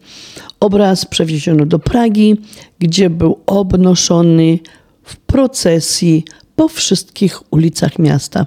[0.60, 2.36] Obraz przewieziono do Pragi,
[2.78, 4.58] gdzie był obnoszony
[5.02, 6.24] w procesji
[6.56, 8.46] po wszystkich ulicach miasta.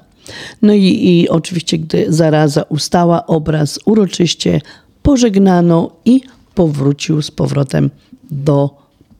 [0.61, 4.61] No i, i oczywiście, gdy zaraza ustała, obraz uroczyście
[5.03, 6.21] pożegnano i
[6.55, 7.89] powrócił z powrotem
[8.31, 8.69] do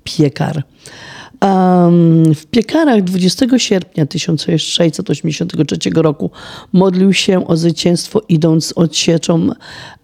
[0.04, 0.64] piekar.
[1.42, 6.32] Um, w piekarach 20 sierpnia 1683 roku
[6.74, 9.50] modlił się o zwycięstwo idąc odsieczą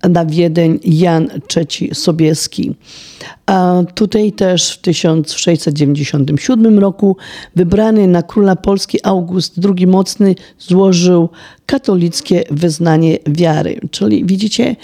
[0.09, 2.75] na Wiedeń Jan III Sobieski.
[3.45, 7.17] A tutaj też w 1697 roku
[7.55, 11.29] wybrany na króla Polski August II Mocny złożył
[11.65, 13.79] katolickie wyznanie wiary.
[13.91, 14.75] Czyli widzicie,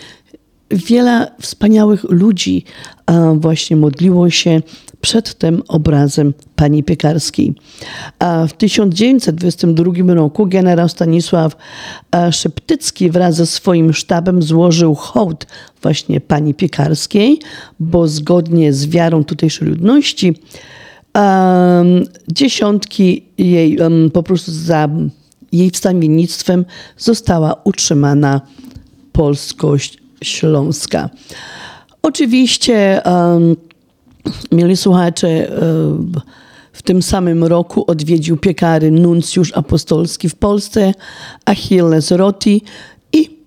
[0.71, 2.63] wiele wspaniałych ludzi
[3.05, 4.61] a, właśnie modliło się
[5.01, 7.53] przed tym obrazem pani Piekarskiej.
[8.19, 11.55] A w 1922 roku generał Stanisław
[12.15, 15.47] e, Szeptycki wraz ze swoim sztabem złożył hołd
[15.81, 17.39] właśnie pani Piekarskiej,
[17.79, 20.35] bo zgodnie z wiarą tutejszej ludności
[21.15, 24.89] um, dziesiątki jej um, po prostu za
[25.51, 26.65] jej wstawiennictwem
[26.97, 28.41] została utrzymana
[29.11, 31.09] polskość śląska.
[32.01, 33.55] Oczywiście um,
[34.51, 35.51] mieli słuchacze,
[36.73, 40.93] W tym samym roku odwiedził piekary nuncjusz apostolski w Polsce
[41.45, 42.61] Achilles Roti
[43.13, 43.39] i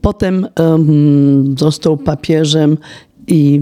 [0.00, 2.78] potem em, został papieżem
[3.26, 3.60] i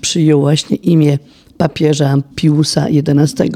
[0.00, 1.18] przyjął właśnie imię
[1.56, 3.50] papieża Piusa XI.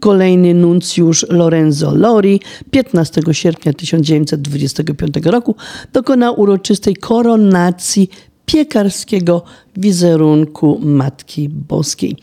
[0.00, 2.40] Kolejny nuncjusz Lorenzo Lori
[2.70, 5.54] 15 sierpnia 1925 roku
[5.92, 8.10] dokonał uroczystej koronacji
[8.46, 9.42] piekarskiego
[9.76, 12.16] wizerunku Matki Boskiej.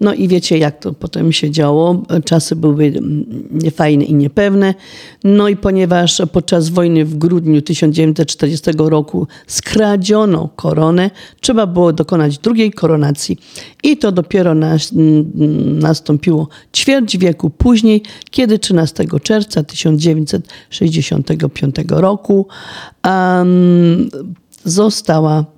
[0.00, 2.02] No i wiecie, jak to potem się działo.
[2.24, 2.92] Czasy były
[3.50, 4.74] niefajne i niepewne.
[5.24, 11.10] No i ponieważ podczas wojny w grudniu 1940 roku skradziono koronę,
[11.40, 13.38] trzeba było dokonać drugiej koronacji.
[13.82, 14.90] I to dopiero nas,
[15.80, 22.46] nastąpiło ćwierć wieku później, kiedy 13 czerwca 1965 roku
[23.04, 24.10] um,
[24.64, 25.53] została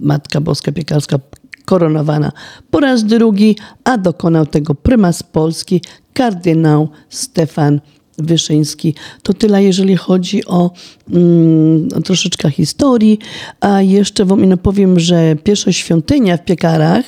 [0.00, 1.18] Matka Boska Piekarska
[1.64, 2.32] koronowana
[2.70, 5.80] po raz drugi, a dokonał tego prymas Polski,
[6.12, 7.80] kardynał Stefan
[8.18, 8.94] Wyszyński.
[9.22, 10.70] To tyle, jeżeli chodzi o
[11.10, 13.18] mm, troszeczkę historii.
[13.60, 17.04] A jeszcze wam powiem, że pierwsza świątynia w Piekarach,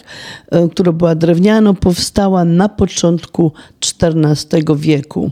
[0.51, 3.53] e, która była drewniana, powstała na początku
[4.03, 5.31] XIV wieku.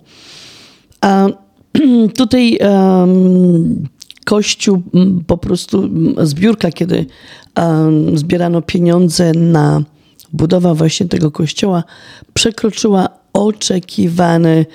[1.01, 1.27] A
[2.17, 2.59] tutaj
[4.25, 7.07] Kościół m, po prostu m, zbiórka, kiedy
[8.15, 9.83] zbierano pieniądze na
[10.33, 11.85] budowę właśnie tego kościoła,
[12.35, 14.67] przekroczyła oczekiwany,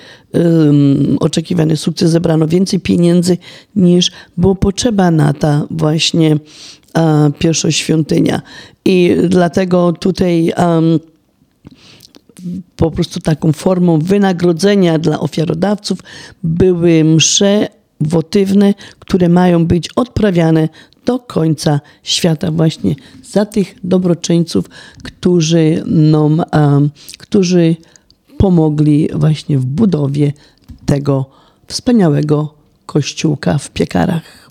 [1.20, 2.10] oczekiwany sukces.
[2.10, 3.38] Zebrano więcej pieniędzy
[3.76, 6.36] niż było potrzeba na ta właśnie
[6.98, 8.42] e, pierwsza świątynia.
[8.84, 10.52] I dlatego tutaj
[12.76, 15.98] po prostu taką formą wynagrodzenia dla ofiarodawców
[16.42, 17.68] były msze
[18.00, 20.68] wotywne, które mają być odprawiane
[21.06, 22.94] do końca świata właśnie
[23.30, 24.64] za tych dobroczyńców,
[25.02, 27.76] którzy nam, um, którzy
[28.38, 30.32] pomogli właśnie w budowie
[30.86, 31.26] tego
[31.66, 32.54] wspaniałego
[32.86, 34.48] kościółka w Piekarach.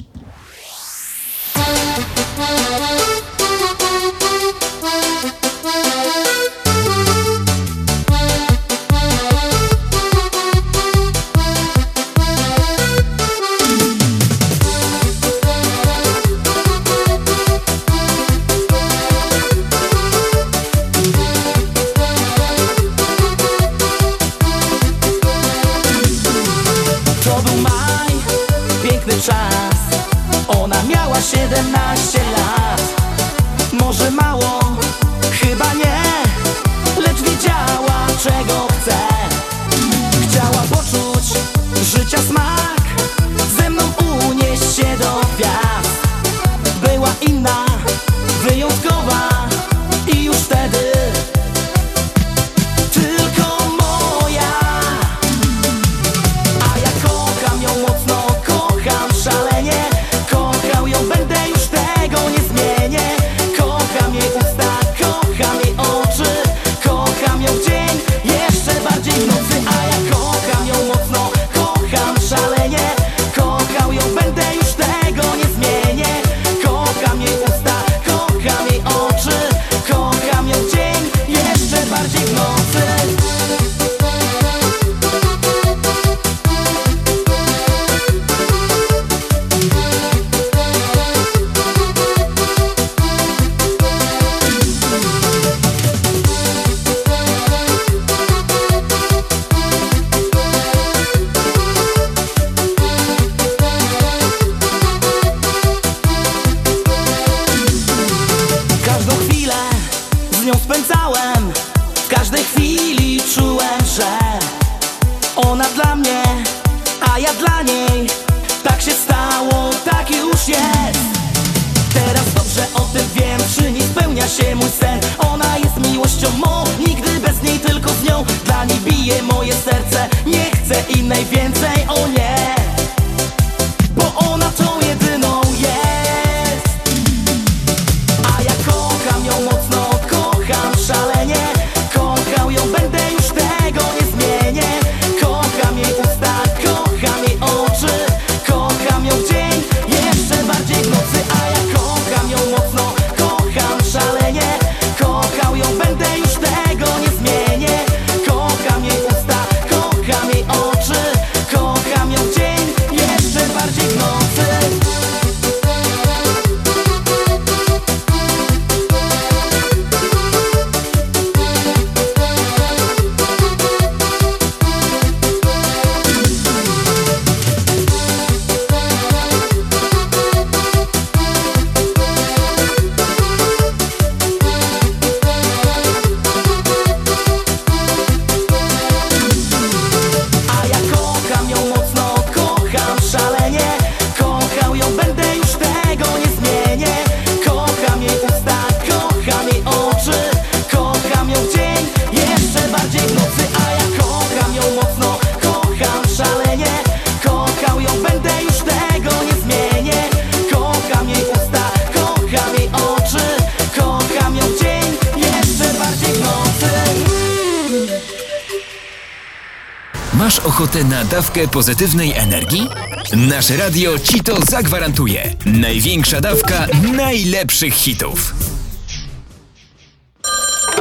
[221.10, 222.68] Dawkę pozytywnej energii?
[223.14, 225.36] Nasze radio ci to zagwarantuje.
[225.45, 228.34] Największa dawka najlepszych hitów.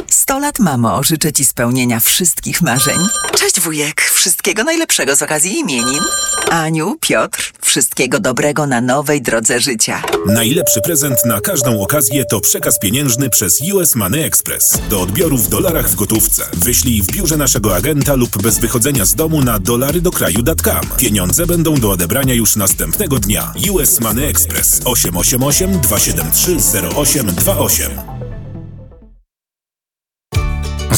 [0.07, 2.97] 100 lat, mamo, życzę Ci spełnienia wszystkich marzeń.
[3.37, 6.03] Cześć, wujek, wszystkiego najlepszego z okazji imienin.
[6.49, 10.01] Aniu, Piotr, wszystkiego dobrego na nowej drodze życia.
[10.25, 14.81] Najlepszy prezent na każdą okazję to przekaz pieniężny przez US Money Express.
[14.89, 16.45] Do odbioru w dolarach w gotówce.
[16.53, 20.97] Wyślij w biurze naszego agenta lub bez wychodzenia z domu na dolary do kraju.com.
[20.97, 23.53] Pieniądze będą do odebrania już następnego dnia.
[23.71, 26.55] US Money Express 888 273
[26.97, 28.08] 0828.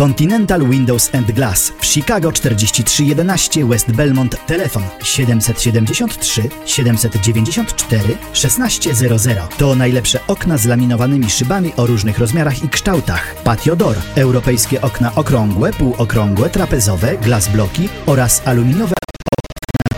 [0.00, 4.46] Continental Windows and Glass w Chicago 4311 West Belmont.
[4.46, 9.56] Telefon 773 794 1600.
[9.56, 13.34] To najlepsze okna z laminowanymi szybami o różnych rozmiarach i kształtach.
[13.44, 18.94] Patio Door, europejskie okna okrągłe, półokrągłe, trapezowe, glass bloki oraz aluminiowe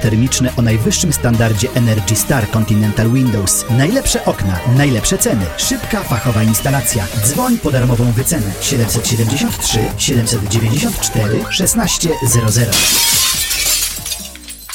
[0.03, 3.65] termiczne o najwyższym standardzie Energy Star Continental Windows.
[3.71, 7.07] Najlepsze okna, najlepsze ceny, szybka fachowa instalacja.
[7.25, 12.77] Dzwoń po darmową wycenę 773 794 1600.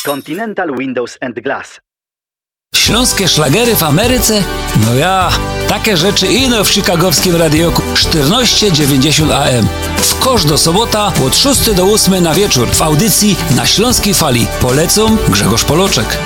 [0.06, 1.80] Continental Windows and Glass.
[2.76, 4.44] Śląskie szlagery w Ameryce?
[4.86, 5.30] No ja,
[5.68, 9.68] takie rzeczy ino w chicagowskim radioku 1490 AM.
[9.98, 14.48] W kosz do sobota od 6 do 8 na wieczór w audycji na Śląskiej Fali.
[14.62, 16.18] Polecą Grzegorz Poloczek.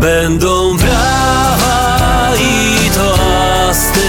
[0.00, 4.00] Będą brawa i toasty,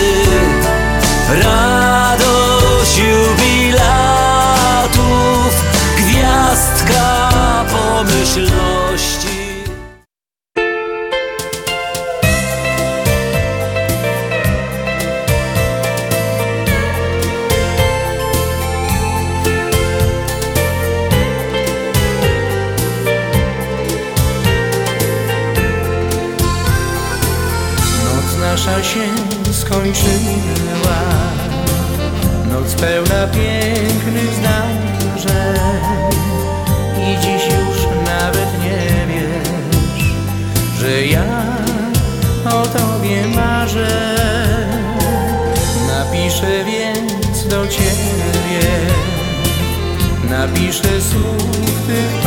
[50.43, 52.23] Napiszę słów tych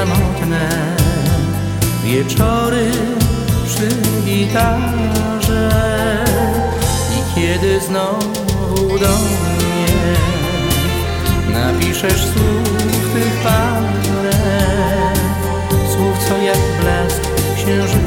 [0.00, 0.68] samotne
[2.04, 2.90] wieczory
[3.66, 3.88] przy
[4.24, 5.70] gitarze.
[7.16, 10.16] I kiedy znowu do mnie
[11.52, 14.32] napiszesz słów tych parę,
[15.92, 17.22] słów co jak blask
[17.56, 17.99] księżyca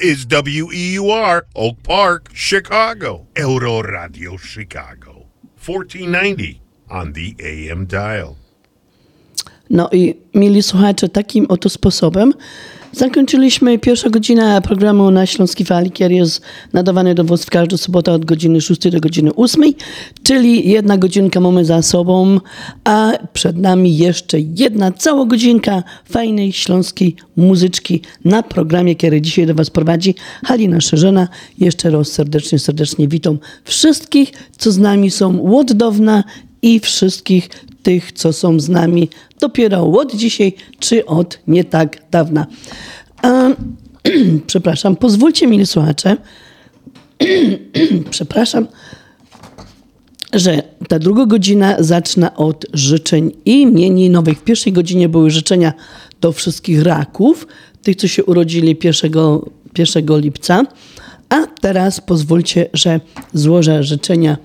[0.00, 3.26] is WEUR, Oak Park, Chicago.
[3.36, 5.26] Euro Radio Chicago.
[5.66, 8.36] 1490 on the AM dial.
[9.70, 12.32] No i mieli słuchacze, takim oto sposobem
[12.98, 16.42] zakończyliśmy pierwszą godzinę programu na Śląskiej Fali, który jest
[16.72, 19.64] nadawany do Was w każdą sobotę od godziny 6 do godziny 8,
[20.22, 22.40] czyli jedna godzinka mamy za sobą,
[22.84, 29.54] a przed nami jeszcze jedna cała godzinka fajnej śląskiej muzyczki na programie, który dzisiaj do
[29.54, 31.28] Was prowadzi Halina Szerzena.
[31.58, 35.56] Jeszcze raz serdecznie, serdecznie witam wszystkich, co z nami są.
[35.58, 36.24] Od dawna
[36.62, 37.48] i wszystkich
[37.82, 39.08] tych, co są z nami
[39.40, 42.46] dopiero od dzisiaj, czy od nie tak dawna.
[43.22, 43.48] A,
[44.46, 46.16] przepraszam, pozwólcie mi, słuchacze,
[48.10, 48.66] przepraszam,
[50.32, 54.38] że ta druga godzina zaczyna od życzeń imieninowych.
[54.38, 55.72] W pierwszej godzinie były życzenia
[56.20, 57.46] do wszystkich raków,
[57.82, 59.12] tych, co się urodzili 1,
[59.78, 60.64] 1 lipca,
[61.28, 63.00] a teraz pozwólcie, że
[63.34, 64.36] złożę życzenia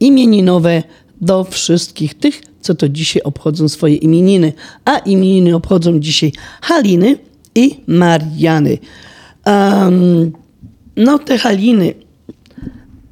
[0.00, 0.82] imieninowe
[1.20, 4.52] do wszystkich tych, co to dzisiaj obchodzą swoje imieniny.
[4.84, 7.18] A imieniny obchodzą dzisiaj Haliny
[7.54, 8.78] i Mariany.
[9.46, 10.32] Um,
[10.96, 11.94] no te Haliny,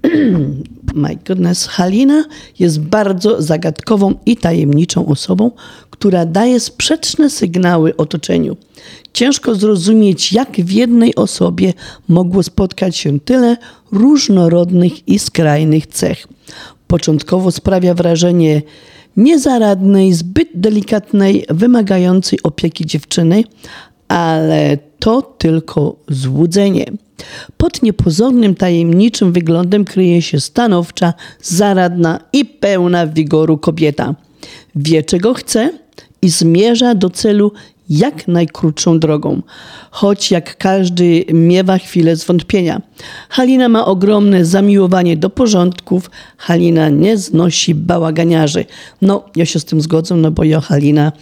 [0.94, 2.24] my goodness, Halina
[2.58, 5.50] jest bardzo zagadkową i tajemniczą osobą,
[5.90, 8.56] która daje sprzeczne sygnały otoczeniu.
[9.12, 11.72] Ciężko zrozumieć, jak w jednej osobie
[12.08, 13.56] mogło spotkać się tyle
[13.92, 16.26] różnorodnych i skrajnych cech.
[16.86, 18.62] Początkowo sprawia wrażenie
[19.16, 23.44] niezaradnej, zbyt delikatnej, wymagającej opieki dziewczyny,
[24.08, 26.86] ale to tylko złudzenie.
[27.56, 34.14] Pod niepozornym, tajemniczym wyglądem kryje się stanowcza, zaradna i pełna wigoru kobieta.
[34.74, 35.70] Wie, czego chce
[36.22, 37.52] i zmierza do celu
[37.90, 39.42] jak najkrótszą drogą,
[39.90, 42.82] choć jak każdy miewa chwilę zwątpienia.
[43.28, 48.64] Halina ma ogromne zamiłowanie do porządków, Halina nie znosi bałaganiarzy.
[49.02, 51.12] No, ja się z tym zgodzę, no bo ja Halina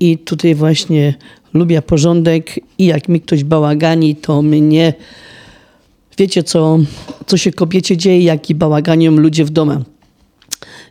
[0.00, 1.14] i tutaj właśnie
[1.54, 4.94] lubię porządek i jak mi ktoś bałagani, to mnie...
[6.18, 6.78] Wiecie, co,
[7.26, 9.84] co się kobiecie dzieje, jak i bałaganią ludzie w domu.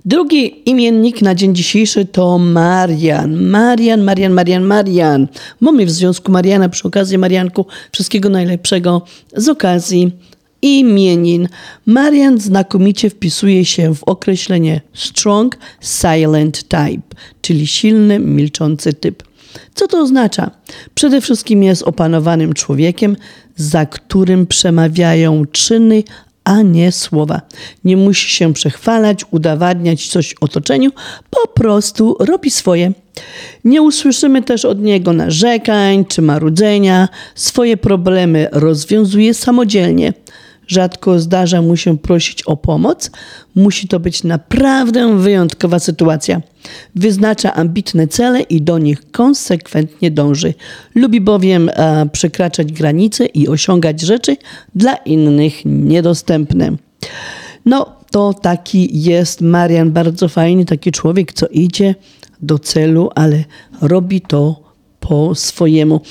[0.05, 3.45] Drugi imiennik na dzień dzisiejszy to Marian.
[3.45, 5.27] Marian, Marian, Marian, Marian.
[5.59, 9.01] Mamy w związku Mariana przy okazji Marianku wszystkiego najlepszego
[9.35, 10.11] z okazji
[10.61, 11.47] imienin.
[11.85, 19.23] Marian znakomicie wpisuje się w określenie strong silent type, czyli silny, milczący typ.
[19.75, 20.51] Co to oznacza?
[20.95, 23.15] Przede wszystkim jest opanowanym człowiekiem,
[23.55, 26.03] za którym przemawiają czyny,
[26.49, 27.41] a nie słowa.
[27.83, 30.91] Nie musi się przechwalać, udowadniać coś otoczeniu,
[31.29, 32.91] po prostu robi swoje.
[33.63, 37.07] Nie usłyszymy też od niego narzekań czy marudzenia.
[37.35, 40.13] Swoje problemy rozwiązuje samodzielnie.
[40.69, 43.11] Rzadko zdarza mu się prosić o pomoc.
[43.55, 46.41] Musi to być naprawdę wyjątkowa sytuacja.
[46.95, 50.53] Wyznacza ambitne cele i do nich konsekwentnie dąży.
[50.95, 54.37] Lubi bowiem e, przekraczać granice i osiągać rzeczy
[54.75, 56.71] dla innych niedostępne.
[57.65, 61.95] No, to taki jest Marian, bardzo fajny, taki człowiek, co idzie
[62.41, 63.43] do celu, ale
[63.81, 64.68] robi to
[65.09, 66.01] po swojemu.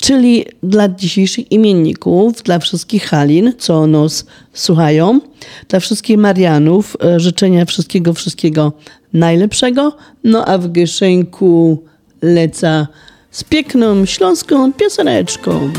[0.00, 5.20] Czyli dla dzisiejszych imienników, dla wszystkich Halin, co nas słuchają,
[5.68, 8.72] dla wszystkich Marianów, e, życzenia wszystkiego, wszystkiego
[9.12, 9.96] najlepszego.
[10.24, 11.82] No a w Gieszenku
[12.22, 12.86] leca
[13.30, 15.70] z piękną śląską pioseneczką.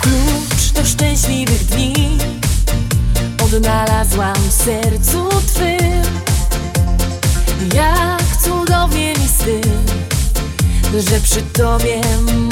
[0.00, 1.94] Klucz do szczęśliwych dni
[3.44, 6.29] Odnalazłam w sercu twym
[7.74, 12.00] Jak cudownie mi tym Że przy tobie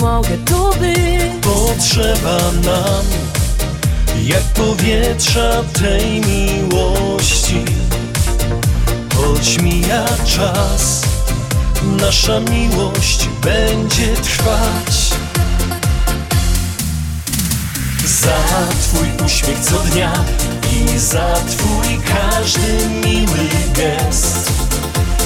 [0.00, 3.04] mogę tu być Potrzeba nam
[4.28, 7.64] jak powietrza tej miłości.
[9.16, 11.02] Choć mija czas,
[11.82, 15.10] nasza miłość będzie trwać.
[18.06, 18.38] Za
[18.82, 20.12] Twój uśmiech co dnia
[20.72, 24.67] i za Twój każdy miły gest.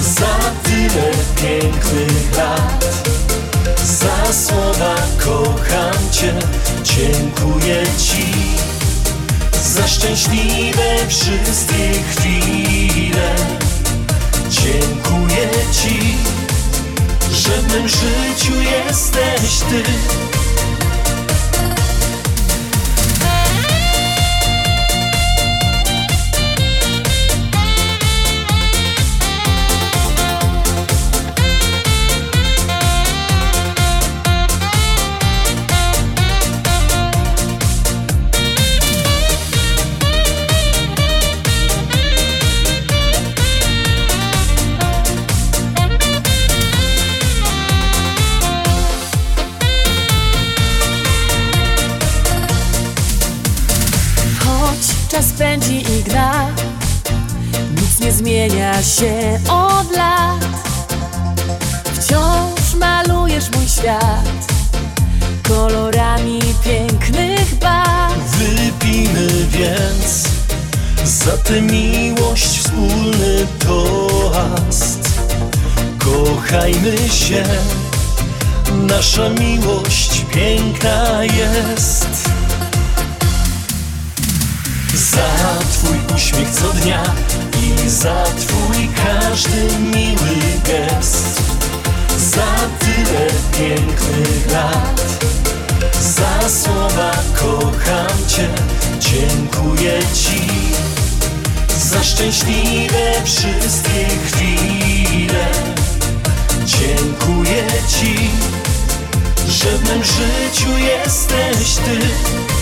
[0.03, 2.85] Za tyle pięknych lat,
[3.85, 4.95] za słowa
[5.25, 6.35] kocham Cię,
[6.85, 8.27] dziękuję Ci.
[9.65, 13.35] Za szczęśliwe wszystkie chwile,
[14.51, 16.17] dziękuję Ci,
[17.33, 19.83] że w mym życiu jesteś Ty.
[55.13, 56.47] Czas pędzi i gra
[57.81, 60.45] Nic nie zmienia się od lat
[61.95, 64.47] Wciąż malujesz mój świat
[65.49, 70.23] Kolorami pięknych barw Wypijmy więc
[71.05, 75.09] za tę miłość wspólny toast.
[75.99, 77.45] Kochajmy się,
[78.73, 82.22] nasza miłość piękna jest.
[84.95, 87.03] Za Twój uśmiech co dnia
[87.63, 91.43] i za Twój każdy miły gest.
[92.19, 95.25] Za tyle pięknych lat,
[96.01, 98.49] za słowa kocham Cię,
[99.01, 100.49] dziękuję Ci.
[101.91, 105.47] Za szczęśliwe wszystkie chwile,
[106.65, 108.31] dziękuję Ci,
[109.49, 112.62] że w mym życiu jesteś Ty.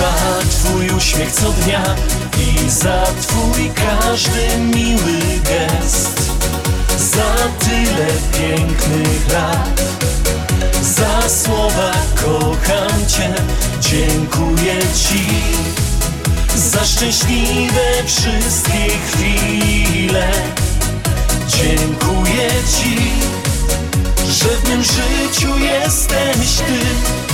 [0.00, 1.82] Za Twój uśmiech co dnia
[2.38, 6.32] i za Twój każdy miły gest.
[6.98, 9.82] Za tyle pięknych lat,
[10.82, 13.34] za słowa kocham Cię,
[13.80, 15.26] dziękuję Ci.
[16.56, 20.32] Za szczęśliwe wszystkie chwile,
[21.48, 22.96] dziękuję Ci,
[24.28, 27.29] że w mym życiu jesteś Ty.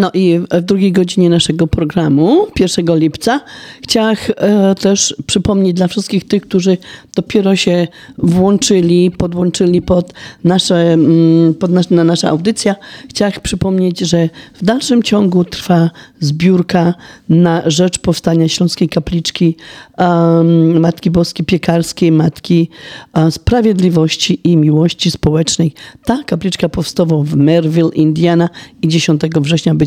[0.00, 3.40] No i w drugiej godzinie naszego programu, 1 lipca,
[3.82, 6.78] chciałam e, też przypomnieć dla wszystkich tych, którzy
[7.14, 7.88] dopiero się
[8.18, 10.12] włączyli, podłączyli pod
[10.44, 12.76] nasze, mm, pod nas, na nasza audycja,
[13.08, 15.90] chciałam przypomnieć, że w dalszym ciągu trwa
[16.20, 16.94] zbiórka
[17.28, 19.56] na rzecz powstania Śląskiej Kapliczki
[19.98, 22.68] um, Matki Boskiej Piekarskiej, Matki
[23.14, 25.72] e, Sprawiedliwości i Miłości Społecznej.
[26.04, 28.48] Ta kapliczka powstała w Merville, Indiana
[28.82, 29.85] i 10 września będzie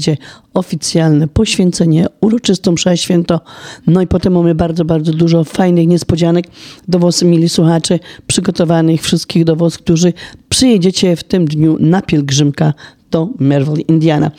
[0.53, 3.41] oficjalne poświęcenie, uroczystą mszę święto.
[3.87, 6.45] No i potem mamy bardzo, bardzo dużo fajnych niespodzianek
[6.87, 10.13] do was, słuchacze, przygotowanych wszystkich do którzy
[10.49, 12.73] przyjedziecie w tym dniu na pielgrzymka
[13.11, 14.31] do Merville, Indiana.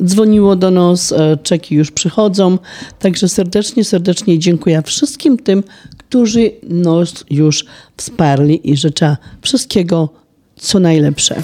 [0.05, 2.59] dzwoniło do nas, e, czeki już przychodzą.
[2.99, 5.65] Także serdecznie, serdecznie dziękuję wszystkim tym,
[5.99, 7.65] którzy nas już
[7.97, 10.09] wsparli i życzę wszystkiego,
[10.57, 11.43] co najlepsze.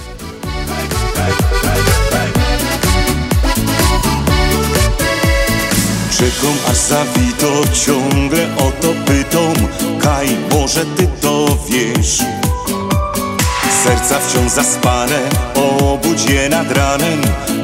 [6.18, 9.68] Czekam aż zawito ciągle o to pytam
[10.00, 12.18] Kaj, może ty to wiesz
[13.88, 15.18] Serca wciąż zaspane.
[15.54, 17.20] Obudź je nad ranem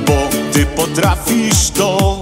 [0.07, 0.13] Bo
[0.53, 2.21] ty potrafisz to.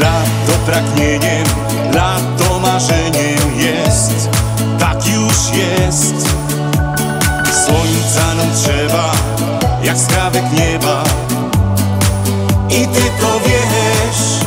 [0.00, 1.44] Lato pragnieniem
[1.92, 4.28] Lato marzeniem jest.
[4.78, 6.14] Tak już jest.
[7.64, 9.12] Słońca nam trzeba
[9.82, 11.04] Jak skrawek nieba.
[12.68, 14.44] I ty to wiesz.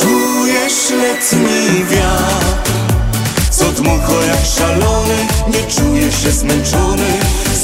[0.00, 2.07] Czujesz letni wiatr
[3.88, 5.16] dmucho jak szalony
[5.48, 7.06] Nie czuję się zmęczony.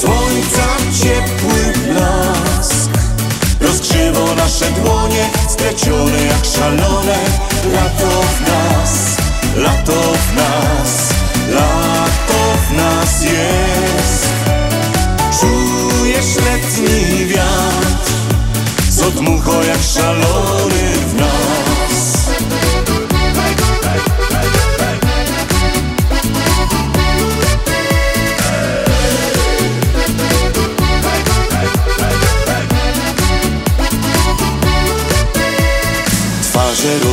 [0.01, 0.67] Słońca
[1.01, 2.89] ciepły blask
[3.61, 5.29] Rozgrzewa nasze dłonie.
[5.49, 7.17] Splecione jak szalone
[7.73, 9.17] Lato w nas
[9.55, 11.09] Lato w nas
[11.49, 14.25] Lato w nas jest.
[15.39, 18.11] Czujesz letni wiatr
[18.89, 21.34] Co dmucho jak szalony w nas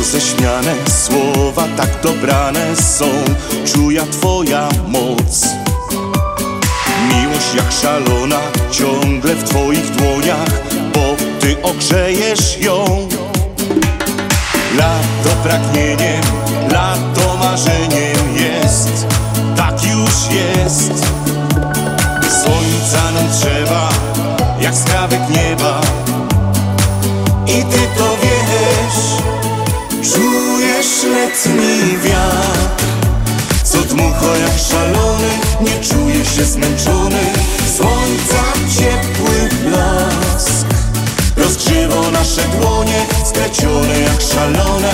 [0.03, 0.75] roześmiane,
[1.05, 3.05] słowa tak dobrane są.
[3.73, 5.45] Czuja twoja moc.
[7.09, 8.39] Miłość jak szalona,
[8.71, 10.49] ciągle w twoich dłoniach
[10.93, 13.07] Bo ty ogrzejesz ją.
[14.77, 16.21] Lato pragnieniem,
[16.71, 19.07] lato marzeniem jest.
[19.55, 20.91] Tak już jest.
[22.43, 23.89] Słońca nam trzeba,
[24.59, 25.81] jak skrawek nieba.
[27.47, 29.32] I ty to wiesz
[30.83, 32.85] Czujesz letni wiatr.
[33.63, 35.29] Co dmucho jak szalony
[35.61, 37.19] Nie czuję się zmęczony.
[37.77, 38.43] Słońca
[38.77, 40.67] ciepły blask.
[41.37, 44.93] Rozgrzewa nasze dłonie Splecione jak szalone.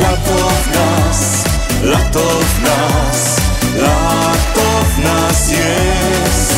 [0.00, 1.44] Lato w nas
[1.82, 3.36] Lato w nas
[3.76, 6.54] Lato w nas jest.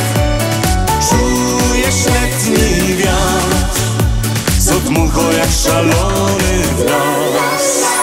[1.11, 3.81] Czujesz letni wiatr.
[4.59, 7.96] Co dmucho jak szalony w nas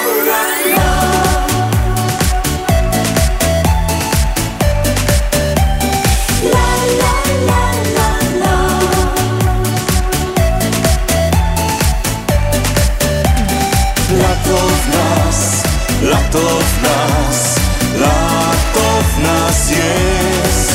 [16.33, 17.55] lato w nas,
[17.99, 20.73] lato w nas jest.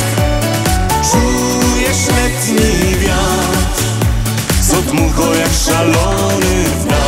[1.12, 3.84] Czujesz letni wiatr,
[4.70, 7.07] co dmucho jak szalony w nas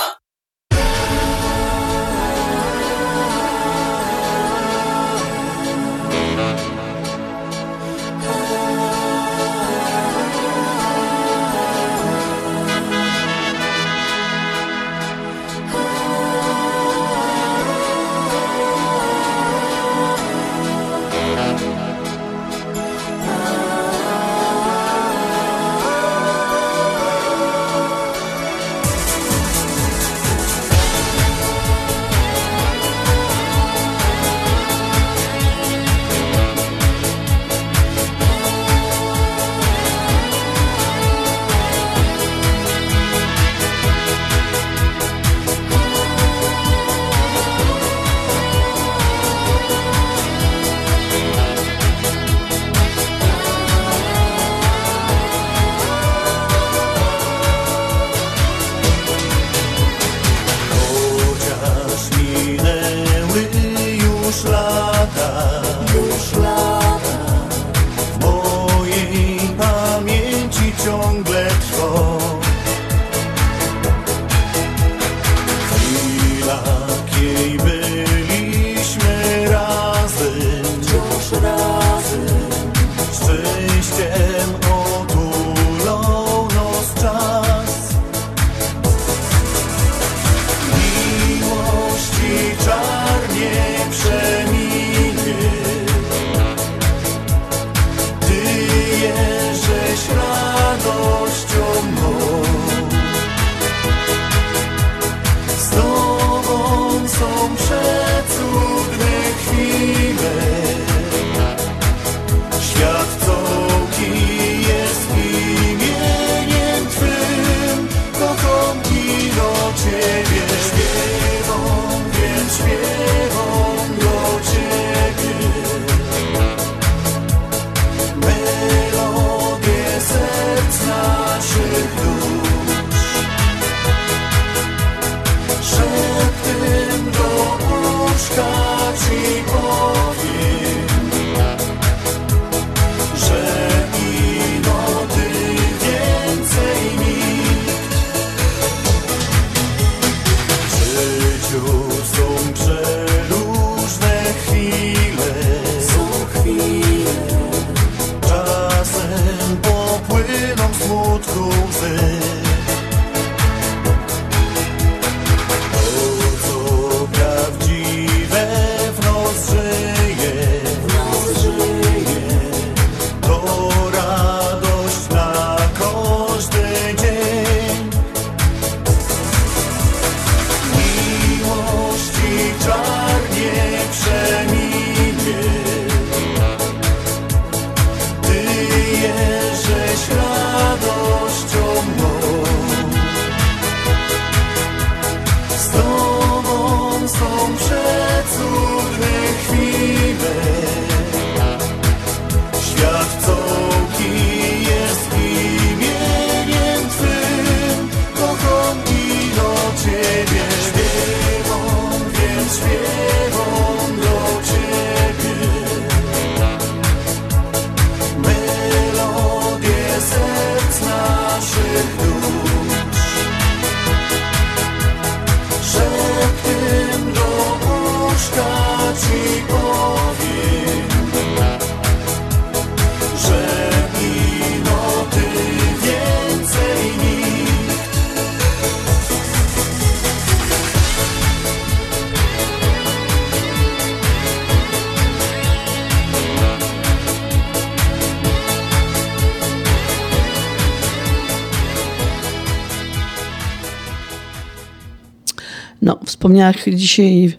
[256.21, 257.33] Wspomniałam dzisiaj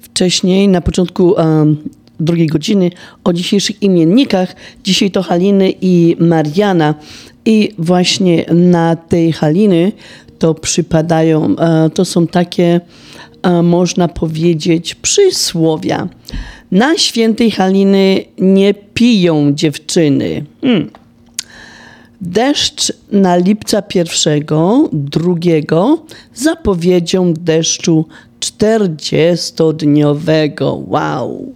[0.00, 1.76] wcześniej, na początku em,
[2.20, 2.90] drugiej godziny,
[3.24, 4.56] o dzisiejszych imiennikach.
[4.84, 6.94] Dzisiaj to Haliny i Mariana.
[7.44, 9.92] I właśnie na tej Haliny
[10.38, 12.80] to przypadają, e, to są takie,
[13.42, 16.08] e, można powiedzieć, przysłowia.
[16.70, 20.44] Na świętej Haliny nie piją dziewczyny.
[20.60, 20.90] Hmm.
[22.20, 26.02] Deszcz na lipca pierwszego, drugiego
[26.34, 28.04] zapowiedzią deszczu
[28.40, 30.82] czterdziestodniowego.
[30.86, 31.52] Wow!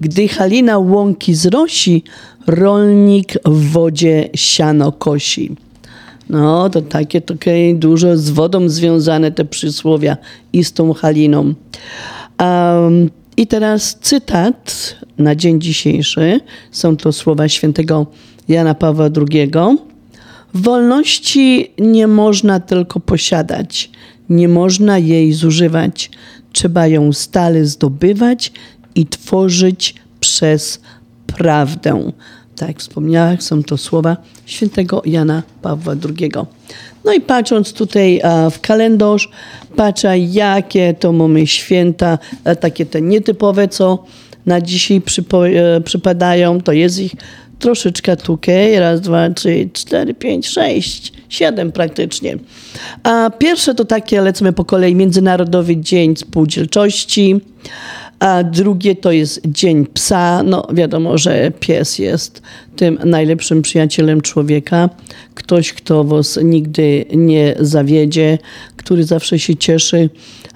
[0.00, 2.02] Gdy halina łąki zrosi,
[2.46, 5.56] rolnik w wodzie siano kosi.
[6.30, 10.16] No, to takie, takie dużo z wodą związane te przysłowia
[10.52, 11.54] i z tą haliną.
[12.40, 16.40] Um, I teraz cytat na dzień dzisiejszy.
[16.70, 18.06] Są to słowa świętego
[18.48, 19.50] Jana Pawła II.
[20.54, 23.90] Wolności nie można tylko posiadać,
[24.28, 26.10] nie można jej zużywać.
[26.52, 28.52] Trzeba ją stale zdobywać
[28.94, 30.80] i tworzyć przez
[31.26, 32.10] prawdę.
[32.56, 34.16] Tak jak wspomniałam, są to słowa
[34.46, 36.30] świętego Jana Pawła II.
[37.04, 38.20] No i patrząc tutaj
[38.50, 39.30] w kalendarz,
[39.76, 42.18] patrzę jakie to mamy święta,
[42.60, 44.04] takie te nietypowe, co
[44.46, 45.02] na dzisiaj
[45.54, 47.12] e, przypadają, to jest ich
[47.58, 48.78] troszeczkę tukej.
[48.78, 52.36] Raz, dwa, trzy, cztery, pięć, sześć, siedem praktycznie.
[53.02, 57.40] A pierwsze to takie, lecimy po kolei, Międzynarodowy Dzień Spółdzielczości.
[58.18, 60.42] A drugie to jest Dzień Psa.
[60.42, 62.42] No wiadomo, że pies jest
[62.76, 64.90] tym najlepszym przyjacielem człowieka.
[65.34, 68.38] Ktoś, kto was nigdy nie zawiedzie,
[68.76, 70.10] który zawsze się cieszy,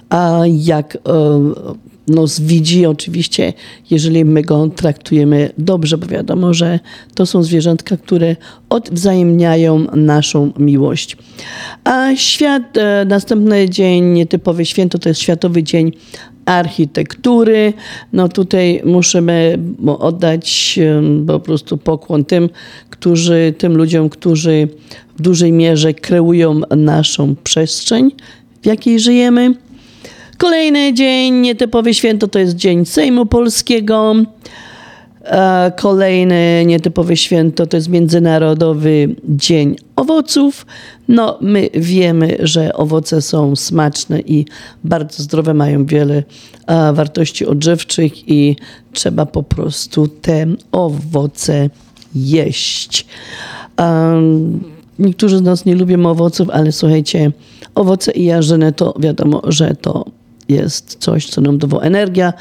[0.09, 0.99] a jak e,
[2.11, 3.53] nos widzi, oczywiście,
[3.89, 6.79] jeżeli my go traktujemy dobrze, bo wiadomo, że
[7.15, 8.35] to są zwierzątka, które
[8.69, 11.17] odwzajemniają naszą miłość.
[11.83, 15.91] A świat, e, następny dzień, nietypowy święto, to jest Światowy Dzień
[16.45, 17.73] Architektury.
[18.13, 19.57] No tutaj musimy
[19.99, 20.79] oddać
[21.27, 22.49] po prostu pokłon tym,
[22.89, 24.67] którzy, tym ludziom, którzy
[25.17, 28.11] w dużej mierze kreują naszą przestrzeń,
[28.61, 29.53] w jakiej żyjemy.
[30.41, 34.15] Kolejny dzień, nietypowy święto, to jest Dzień Sejmu Polskiego.
[35.23, 40.65] E, Kolejne nietypowe święto to jest Międzynarodowy Dzień Owoców.
[41.07, 44.45] No, my wiemy, że owoce są smaczne i
[44.83, 46.23] bardzo zdrowe, mają wiele
[46.67, 48.55] e, wartości odżywczych i
[48.93, 51.69] trzeba po prostu te owoce
[52.15, 53.05] jeść.
[53.79, 54.63] Um,
[54.99, 57.31] niektórzy z nas nie lubią owoców, ale słuchajcie,
[57.75, 60.05] owoce i jarzyny to wiadomo, że to
[60.51, 62.33] jest coś, co nam dało energia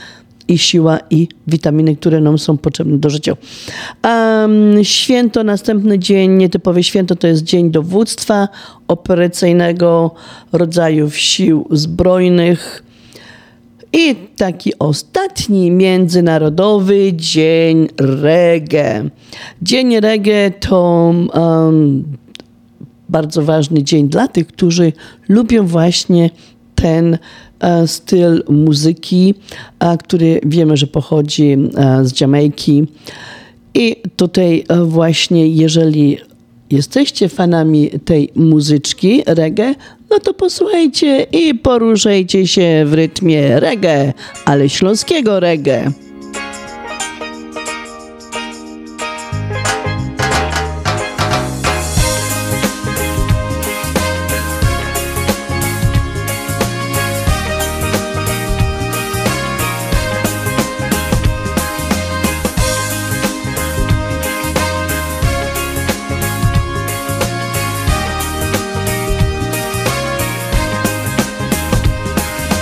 [0.48, 3.36] i siła i witaminy, które nam są potrzebne do życia.
[4.04, 8.48] Um, święto, następny dzień, nietypowe święto, to jest Dzień Dowództwa
[8.88, 10.14] Operacyjnego
[10.52, 12.82] Rodzajów Sił Zbrojnych.
[13.92, 19.10] I taki ostatni Międzynarodowy Dzień Reggae.
[19.62, 22.04] Dzień Reggae to um,
[23.08, 24.92] bardzo ważny dzień dla tych, którzy
[25.28, 26.30] lubią właśnie
[26.74, 27.18] ten
[27.86, 29.34] styl muzyki,
[29.80, 32.86] e, który wiemy, że pochodzi e, z Jamajki.
[33.74, 36.18] I tutaj e, właśnie, jeżeli
[36.70, 39.74] jesteście fanami tej muzyczki reggae,
[40.10, 44.12] no to posłuchajcie i poruszajcie się w rytmie reggae,
[44.44, 45.92] ale śląskiego reggae.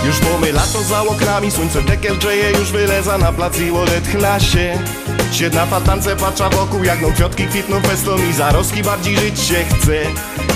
[0.09, 4.78] Już mamy lato za oknami, słońce dekiel grzeje, już wyleza na plac i odetchna się.
[5.32, 10.02] Siedna fatance patrza wokół, jak no kwiatki kwitną festą i zaroski bardziej żyć się chce.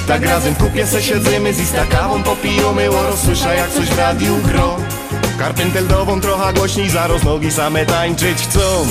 [0.09, 4.37] Tak razem w kupie se siedzimy, z istakawą popijamy, oro słysza jak coś w radiu
[4.37, 4.77] gro.
[5.39, 8.87] Karpenteldową trochę głośniej, zaroz nogi same tańczyć chcą.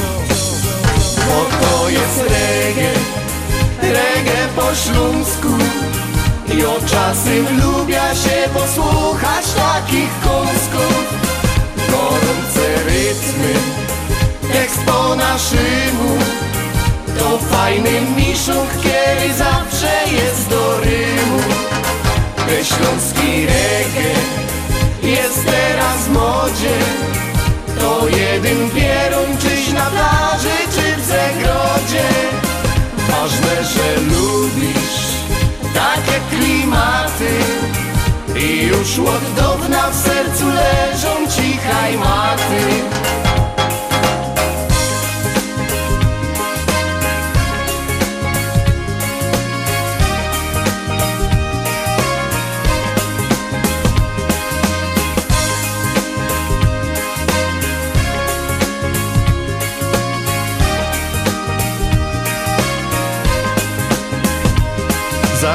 [1.17, 2.93] Bo to jest reggae,
[3.81, 5.47] reggae po śląsku
[6.57, 11.03] i od czasem lubia się posłuchać takich kąsków.
[11.91, 13.53] Gorące rytmy,
[14.53, 16.17] tekst po naszemu.
[17.19, 21.41] To fajny miszuk, kiedy zawsze jest do rymu.
[22.35, 24.13] Te śląski reggae
[25.03, 26.77] jest teraz w modzie.
[27.79, 32.07] To jeden pierun, czyś na plaży, czy w zagrodzie.
[33.09, 35.10] Ważne, że lubisz
[35.73, 37.31] takie klimaty.
[38.35, 42.81] I już od dawna w sercu leżą cichaj maty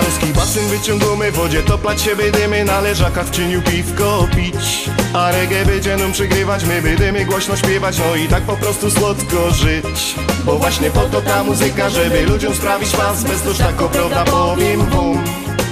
[0.01, 4.91] Ruski basen wyciągamy wodzie Toplać się będziemy na leżakach w cieniu piwko pić.
[5.15, 9.51] A reggae będzie nam przygrywać My będziemy głośno śpiewać No i tak po prostu słodko
[9.51, 10.15] żyć.
[10.45, 13.25] Bo właśnie po to ta muzyka Żeby ludziom sprawić pas.
[13.25, 15.25] Bez tak prawda powiem wam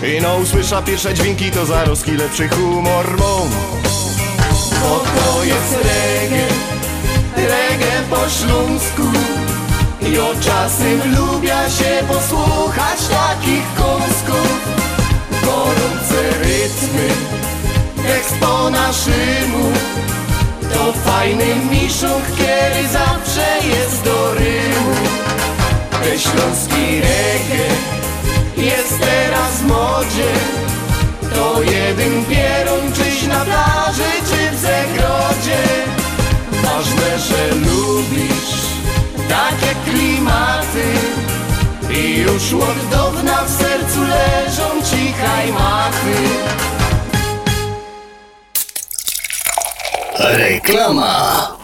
[0.06, 3.50] I no usłysza pierwsze dźwięki To za ruski lepszy humor mam
[4.80, 6.46] Bo to jest reggae.
[7.36, 9.33] Reggae po śląsku
[10.06, 14.58] i od czasem lubia się posłuchać takich kąsków
[15.44, 17.08] Gorące rytmy,
[18.06, 19.72] tekst po naszemu
[20.72, 24.94] To fajny miszuk, kiedy zawsze jest do rymu.
[26.02, 27.68] Te śląski reggae
[28.56, 30.32] jest teraz w modzie.
[31.34, 35.62] To jeden pierun, czyś na plaży, czy w zagrodzie.
[36.62, 38.64] Ważne, że lubisz
[39.28, 40.84] takie klimaty
[41.90, 46.16] I już od dawna w sercu leżą cichaj maty
[50.18, 51.63] Reklama.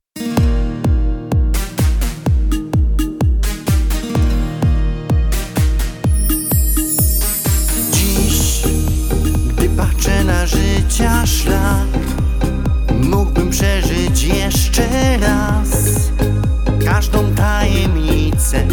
[11.01, 11.85] Życia
[13.03, 15.69] Mógłbym przeżyć jeszcze raz
[16.85, 18.63] Każdą tajemnicę,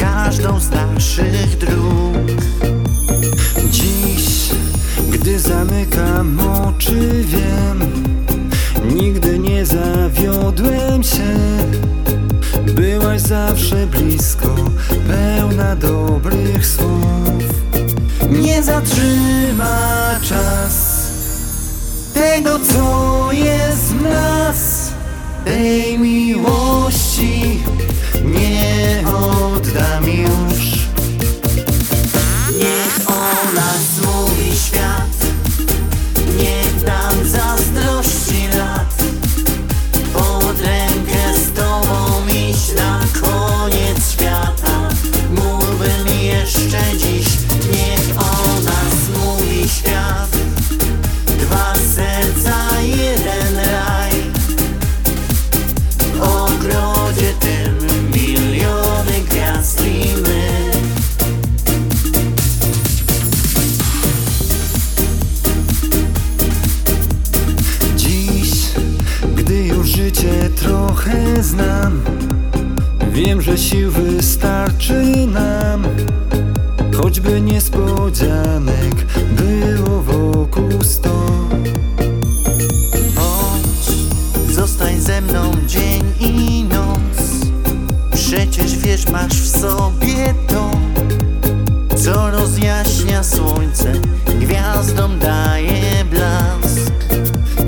[0.00, 2.42] każdą z naszych dróg.
[3.70, 4.50] Dziś,
[5.10, 7.78] gdy zamykam oczy, wiem
[8.94, 11.36] Nigdy nie zawiodłem się.
[12.74, 14.54] Byłaś zawsze blisko,
[15.08, 17.44] pełna dobrych słów.
[18.30, 19.78] Nie zatrzyma
[20.22, 20.85] czas
[22.16, 24.92] Tego, co jest w nas.
[25.44, 27.60] Tej miłości
[28.24, 30.88] nie oddam już.
[32.58, 35.15] Niech o nas mówi świat
[74.86, 75.84] wystarczy nam
[76.96, 78.94] Choćby niespodzianek
[79.30, 81.26] było wokół sto.
[83.16, 83.96] Chodź,
[84.54, 87.46] zostań ze mną dzień i noc.
[88.14, 90.70] Przecież wiesz, masz w sobie to
[91.96, 93.92] Co rozjaśnia słońce,
[94.40, 96.90] gwiazdom daje blask.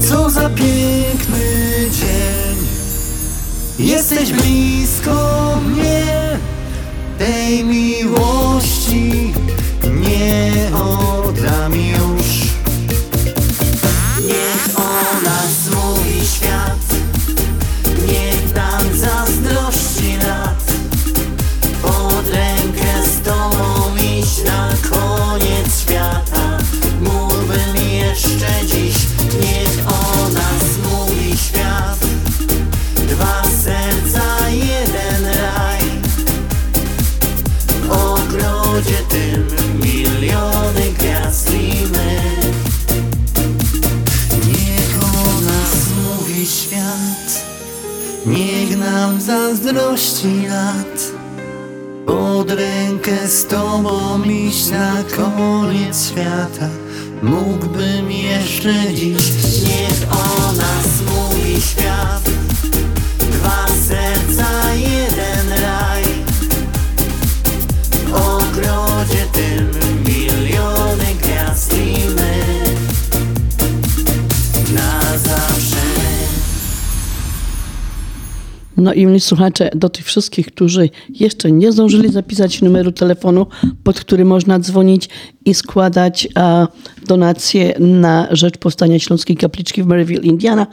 [0.08, 2.58] Co za piękny dzień.
[3.78, 5.77] Jesteś blisko mnie
[7.28, 8.37] Tej miłości
[53.38, 56.68] z tobą iść na koniec świata.
[57.22, 59.47] Mógłbym jeszcze dziś
[78.88, 83.46] No i słuchacze, do tych wszystkich, którzy jeszcze nie zdążyli zapisać numeru telefonu,
[83.84, 85.08] pod który można dzwonić
[85.44, 86.28] i składać
[87.06, 90.66] donacje na rzecz powstania Śląskiej Kapliczki w Maryville, Indiana,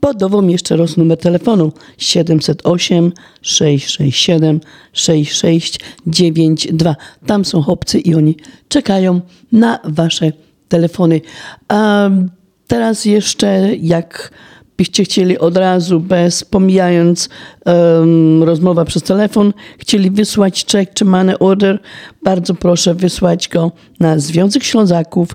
[0.00, 3.12] podawam jeszcze raz numer telefonu 708
[3.42, 4.60] 667
[4.92, 6.96] 6692.
[7.26, 8.36] Tam są chłopcy i oni
[8.68, 9.20] czekają
[9.52, 10.32] na wasze
[10.68, 11.20] telefony.
[11.68, 12.10] A
[12.66, 14.30] teraz jeszcze jak
[14.76, 17.28] byście chcieli od razu, bez pomijając
[17.66, 18.44] um,
[18.86, 21.78] przez telefon, chcieli wysłać czek czy money order,
[22.22, 25.28] bardzo proszę wysłać go na Związek Ślązaków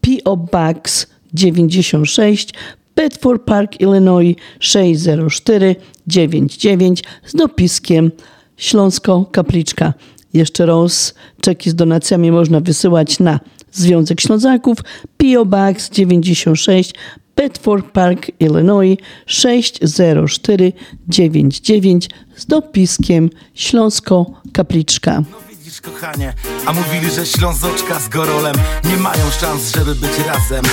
[0.00, 0.36] P.O.
[0.36, 2.54] Box 96
[2.96, 8.10] Bedford Park, Illinois 60499 z dopiskiem
[8.56, 9.94] Śląsko Kapliczka.
[10.34, 13.40] Jeszcze raz, czeki z donacjami można wysyłać na
[13.72, 14.78] Związek Ślązaków
[15.16, 15.44] P.O.
[15.44, 16.94] Box 96
[17.40, 18.96] Bedford Park, Illinois
[19.26, 25.22] 60499 z dopiskiem Śląsko Kapliczka.
[25.50, 26.34] Widzisz, kochanie,
[26.66, 30.64] a mówili, że Ślązoczka z Gorolem nie mają szans, żeby być razem.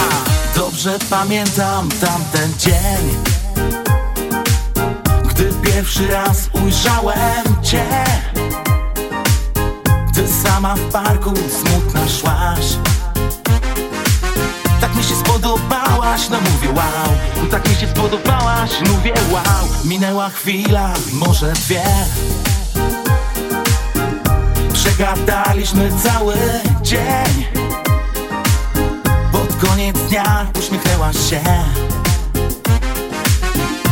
[0.56, 3.08] Dobrze pamiętam tamten dzień,
[5.30, 7.86] gdy pierwszy raz ujrzałem cię.
[10.14, 12.76] Ty sama w parku smutna szłaś.
[14.82, 17.46] Tak mi się spodobałaś, no mówię wow.
[17.50, 19.68] Tak mi się spodobałaś, mówię wow.
[19.84, 21.82] Minęła chwila, może dwie.
[24.72, 26.34] Przegadaliśmy cały
[26.82, 27.46] dzień.
[29.32, 31.40] Pod koniec dnia uśmiechnęłaś się.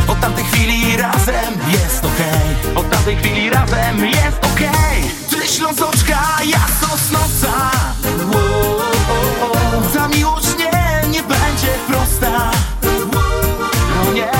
[0.08, 2.74] Od tamtej chwili razem jest okej.
[2.76, 5.10] Od tamtej chwili razem jest okej.
[5.30, 7.70] Ty ślązoczka, ja sosnowca
[10.00, 10.69] Ta miłość nie,
[11.30, 12.50] będzie prosta.
[13.94, 14.30] No nie,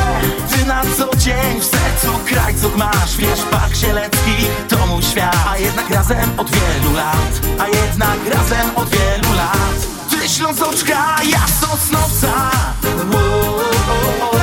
[0.51, 3.17] ty na co dzień w sercu krajców masz.
[3.17, 4.37] Wiesz, Park Sielecki
[4.69, 5.37] to mój świat.
[5.49, 9.87] A jednak razem od wielu lat A jednak razem od wielu lat.
[10.11, 12.51] Ty Ślązoczka, ja Sosnowca
[13.13, 14.40] wow.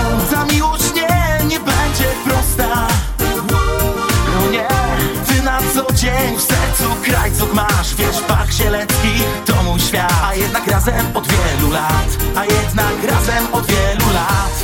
[7.28, 10.14] Krajców masz Wiesz, Park Sielecki to mój świat.
[10.24, 14.64] A jednak razem od wielu lat A jednak razem od wielu lat.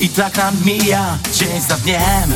[0.00, 2.32] I tak nam mija dzień za dniem.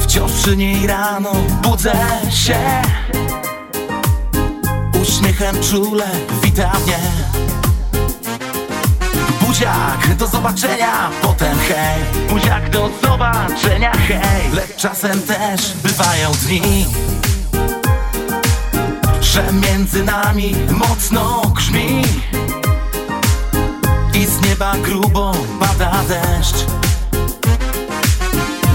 [0.00, 1.32] Wciąż przy niej rano
[1.62, 1.94] budzę
[2.30, 2.82] się.
[5.02, 6.06] Uśmiechem czule
[6.42, 6.98] wita mnie
[9.62, 12.28] Buziak, do zobaczenia, potem hej.
[12.28, 14.52] Buziak, do zobaczenia, hej.
[14.52, 16.86] Lecz czasem też bywają dni
[19.20, 22.02] Że między nami mocno grzmi.
[24.14, 26.66] I z nieba grubo pada deszcz.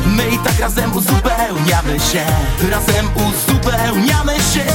[0.06, 2.26] My i tak razem uzupełniamy się.
[2.72, 4.66] Razem uzupełniamy się.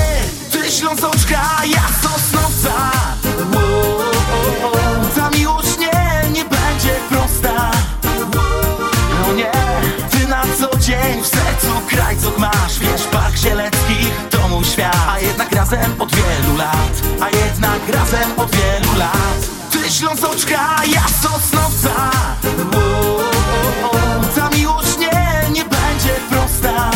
[0.50, 3.21] Ty Ślązoczka, ja Sosnowca
[15.72, 19.40] razem od wielu lat A jednak razem od wielu lat.
[19.70, 20.60] Ty Ślązoczka,
[20.94, 22.10] ja Sosnowca.
[24.34, 26.90] Ta miłość nie, nie będzie prosta.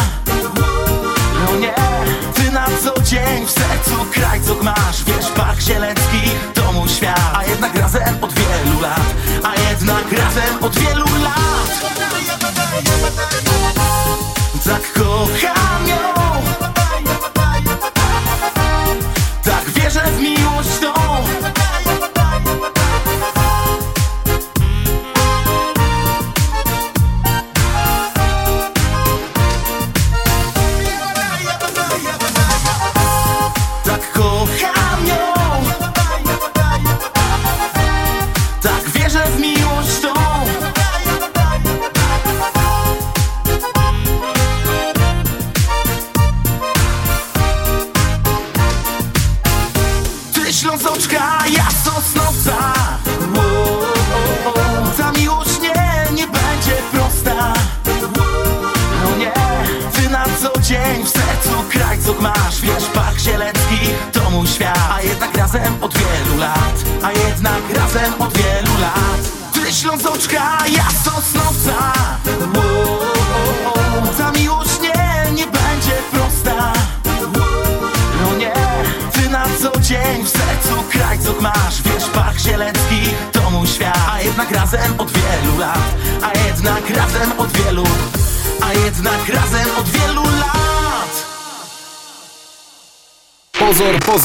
[1.44, 1.74] No nie,
[2.34, 5.04] ty na co dzień w sercu krajców masz.
[5.06, 6.22] Wiesz, Park Sielecki
[6.54, 7.32] to mój świat.
[7.34, 10.75] A jednak razem od wielu lat A jednak razem od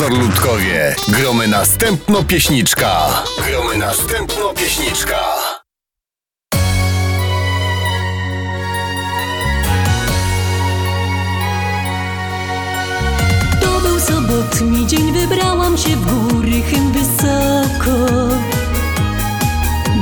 [0.01, 0.95] Pozor ludkowie.
[1.07, 3.23] Gromy następno pieśniczka.
[3.47, 5.19] Gromy następno pieśniczka.
[13.61, 18.07] To był sobotni dzień, wybrałam się w góry chym wysoko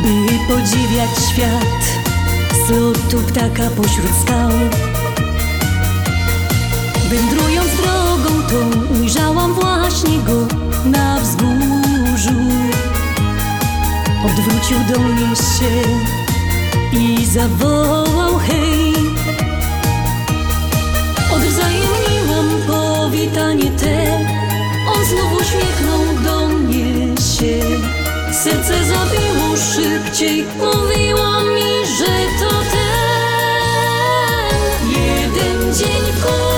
[0.02, 1.84] By podziwiać świat
[2.68, 4.52] z lotu ptaka pośród skał
[9.02, 10.48] ujrzałam właśnie go
[10.86, 12.40] na wzgórzu.
[14.26, 15.74] Odwrócił do mnie się
[17.00, 18.94] i zawołał hej!
[21.34, 24.28] Odwzajemniłam powitanie te.
[24.96, 27.60] On znów uśmiechnął do mnie się.
[28.44, 34.10] Serce zabiło szybciej Mówiło mi, że to ten.
[34.90, 36.49] Jeden dzień w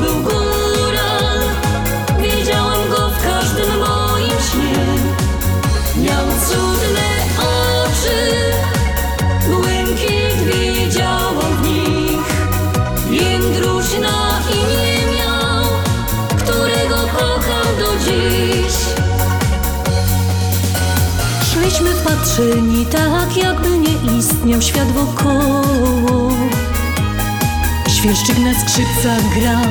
[0.00, 1.40] był góral
[2.20, 4.80] Widziałam go w każdym moim śnie
[6.02, 8.40] Miał cudne oczy,
[9.48, 12.30] błękit widziałam w nich.
[13.10, 15.64] Jędruś na imię miał,
[16.38, 18.74] którego kocham do dziś.
[21.52, 26.09] Szliśmy wpatrzeni tak, jakby nie istniał świat wokoło.
[28.00, 29.70] Świerszczyk na skrzypcach grał,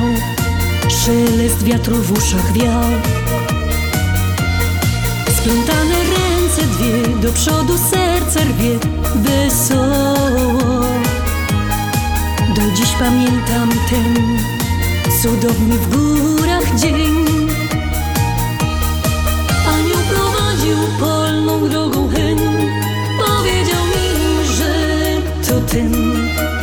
[0.88, 2.84] szelest wiatru w uszach wiał.
[5.28, 8.78] Splątane ręce dwie, do przodu serce rwie
[9.14, 10.10] wesoło.
[15.22, 17.26] cudowny w górach dzień.
[19.68, 22.38] Anioł prowadził polną drogą hen,
[23.18, 24.74] powiedział mi, że
[25.48, 26.59] to ten.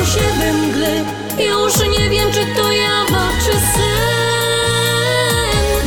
[0.00, 1.04] Się we mgle,
[1.44, 3.90] już nie wiem, czy to jawa, czy sen.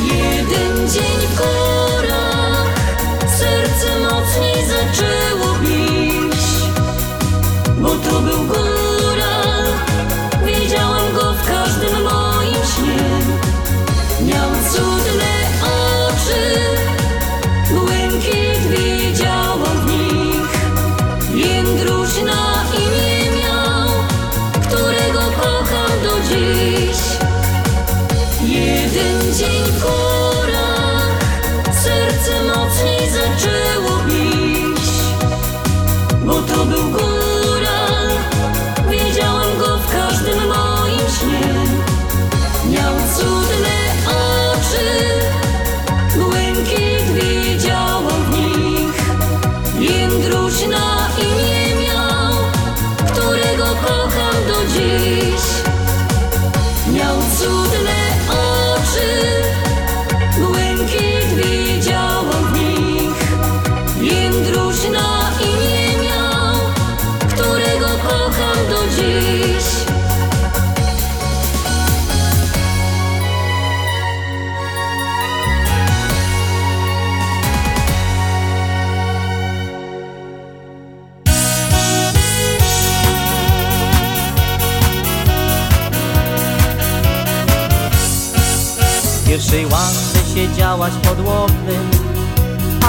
[0.06, 1.73] Jeden dzień w górach,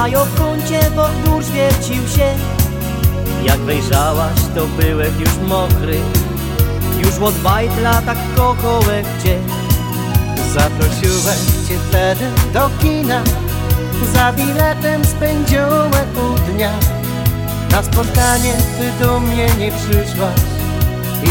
[0.01, 2.35] A ja w kącie wokół świecił się.
[3.45, 5.99] Jak wejrzałaś, to byłek już mokry.
[6.99, 9.39] Już od bajtla tak kochołek cię.
[10.55, 13.23] Zaprosiłem cię wtedy do kina.
[14.15, 16.71] Za biletem spędziłem pół dnia.
[17.71, 20.41] Na spotkanie ty do mnie nie przyszłaś.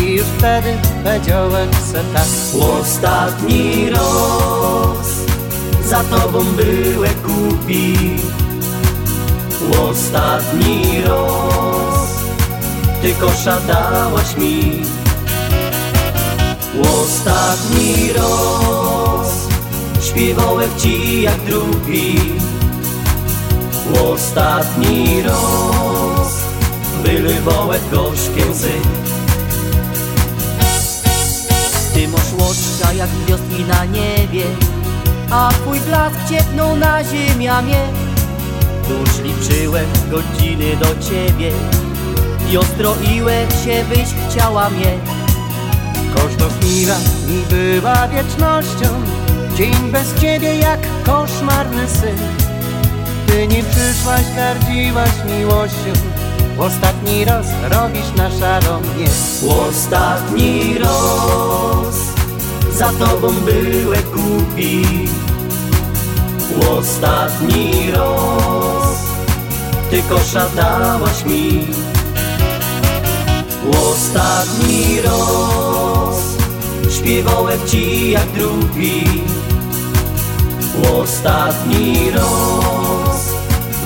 [0.01, 2.27] I już wtedy powiedziałem se tak.
[2.81, 4.92] Ostatni raz
[5.93, 7.95] za tobą byłem głupi
[9.89, 12.09] Ostatni raz
[13.01, 14.81] ty kosza dałaś mi.
[16.81, 19.47] Ostatni raz
[20.01, 22.19] śpiewałem ci jak drugi.
[24.11, 26.33] Ostatni raz
[27.03, 28.73] wylewałem gorzkie łzy.
[31.93, 34.72] Ty masz łoczka jak gwiazdki na niebie
[35.33, 37.75] A twój blask ciepnął na ziemię
[38.87, 41.51] Tuż liczyłem godziny do ciebie
[42.51, 44.97] I ostroiłem się, byś chciała mnie.
[46.15, 46.95] Każda chwila
[47.27, 48.87] mi była wiecznością
[49.57, 52.17] Dzień bez ciebie jak koszmarny sen.
[53.27, 55.93] Ty nie przyszłaś, gardziłaś miłością
[56.57, 59.07] Ostatni raz robisz na szaro mnie
[59.69, 62.13] Ostatni raz
[62.77, 64.83] za tobą byłem głupi
[66.77, 68.97] Ostatni raz
[69.89, 71.67] ty kosza dałaś mi
[73.91, 76.17] Ostatni raz
[76.97, 79.03] śpiewałem ci jak drugi
[81.01, 83.33] Ostatni raz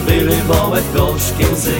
[0.07, 1.75] wylewałem gorzkie łzy.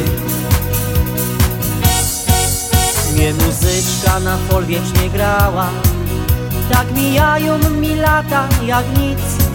[3.14, 5.70] Mnie muzyczka na fol wiecznie grała.
[6.72, 9.47] Tak mijają mi lata jak nic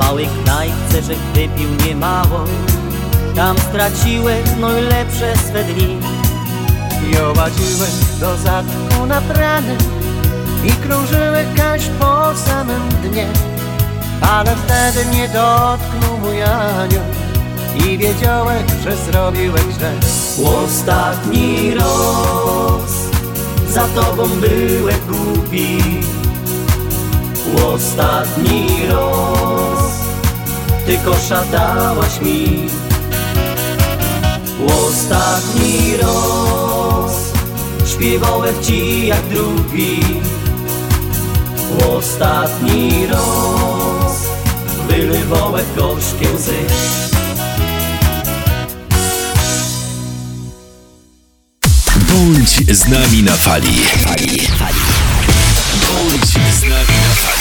[0.00, 2.44] małej knajpce, że wypił niemało
[3.36, 5.96] Tam straciłem najlepsze swe dni.
[7.12, 7.90] Jowadziłem
[8.20, 9.76] do zatku na prany
[10.64, 13.26] I krążyłem kaś po samym dnie.
[14.20, 17.04] Ale wtedy mnie dotknął mój anioł
[17.86, 19.92] I wiedziałem, że zrobiłem źle.
[20.64, 22.90] Ostatni raz
[23.68, 25.78] za tobą byłem głupi.
[27.74, 29.69] Ostatni raz
[30.90, 32.66] ty kosza dałaś mi
[34.66, 37.14] Ostatni raz
[37.92, 40.00] śpiewałem ci jak drugi
[41.96, 44.16] Ostatni raz
[44.88, 46.60] wylewałem gorzkie łzy
[52.08, 53.78] Bądź z nami na fali.
[53.78, 54.80] fali, fali.
[55.80, 57.39] Bądź z nami na fali.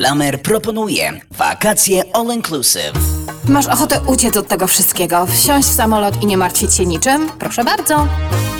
[0.00, 3.19] Polamer proponuje wakacje all inclusive.
[3.48, 7.28] Masz ochotę uciec od tego wszystkiego, wsiąść w samolot i nie martwić się niczym?
[7.38, 8.06] Proszę bardzo.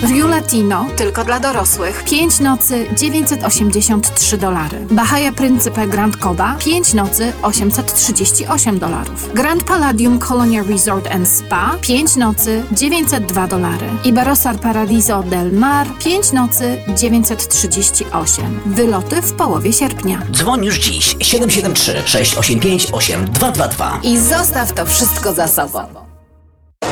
[0.03, 2.03] View Latino, tylko dla dorosłych.
[2.03, 4.85] 5 nocy, 983 dolary.
[4.91, 9.33] Bahia Principe Grand Coba, 5 nocy, 838 dolarów.
[9.33, 13.87] Grand Palladium Colonia Resort and Spa, 5 nocy, 902 dolary.
[14.03, 18.59] Iberostar Paradiso del Mar, 5 nocy, 938.
[18.65, 20.21] Wyloty w połowie sierpnia.
[20.31, 23.99] Dzwoń już dziś 773 685 8222.
[24.03, 25.83] I zostaw to wszystko za sobą.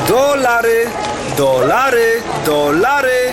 [0.08, 0.86] Dolary,
[1.36, 3.32] dolary, dolary,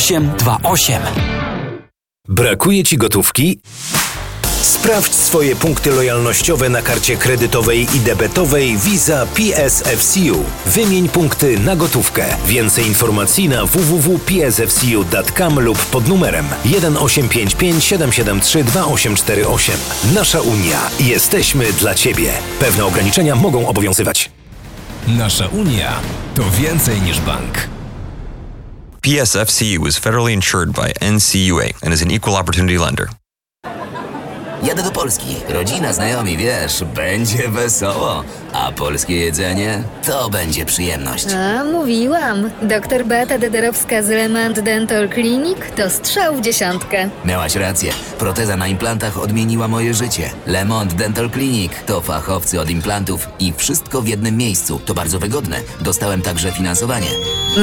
[0.01, 1.01] 0828.
[2.27, 3.59] Brakuje Ci gotówki?
[4.61, 10.43] Sprawdź swoje punkty lojalnościowe na karcie kredytowej i debetowej Visa PSFCU.
[10.65, 12.25] Wymień punkty na gotówkę.
[12.45, 19.75] Więcej informacji na www.psfcu.com lub pod numerem 1855 773 2848.
[20.13, 20.79] Nasza Unia.
[20.99, 22.33] Jesteśmy dla Ciebie.
[22.59, 24.31] Pewne ograniczenia mogą obowiązywać.
[25.07, 25.99] Nasza Unia
[26.35, 27.80] to więcej niż bank.
[29.03, 33.09] PSFCU is federally insured by NCUA and is an equal opportunity lender.
[34.63, 35.35] Jadę do Polski.
[35.49, 38.23] Rodzina, znajomi, wiesz, będzie wesoło.
[38.53, 41.25] A polskie jedzenie to będzie przyjemność.
[41.33, 42.49] A, mówiłam.
[42.61, 47.09] Doktor Beata Dederowska z Lemant Dental Clinic to strzał w dziesiątkę.
[47.25, 47.91] Miałaś rację.
[48.19, 50.29] Proteza na implantach odmieniła moje życie.
[50.47, 54.79] Lemont Dental Clinic to fachowcy od implantów i wszystko w jednym miejscu.
[54.85, 55.57] To bardzo wygodne.
[55.81, 57.07] Dostałem także finansowanie.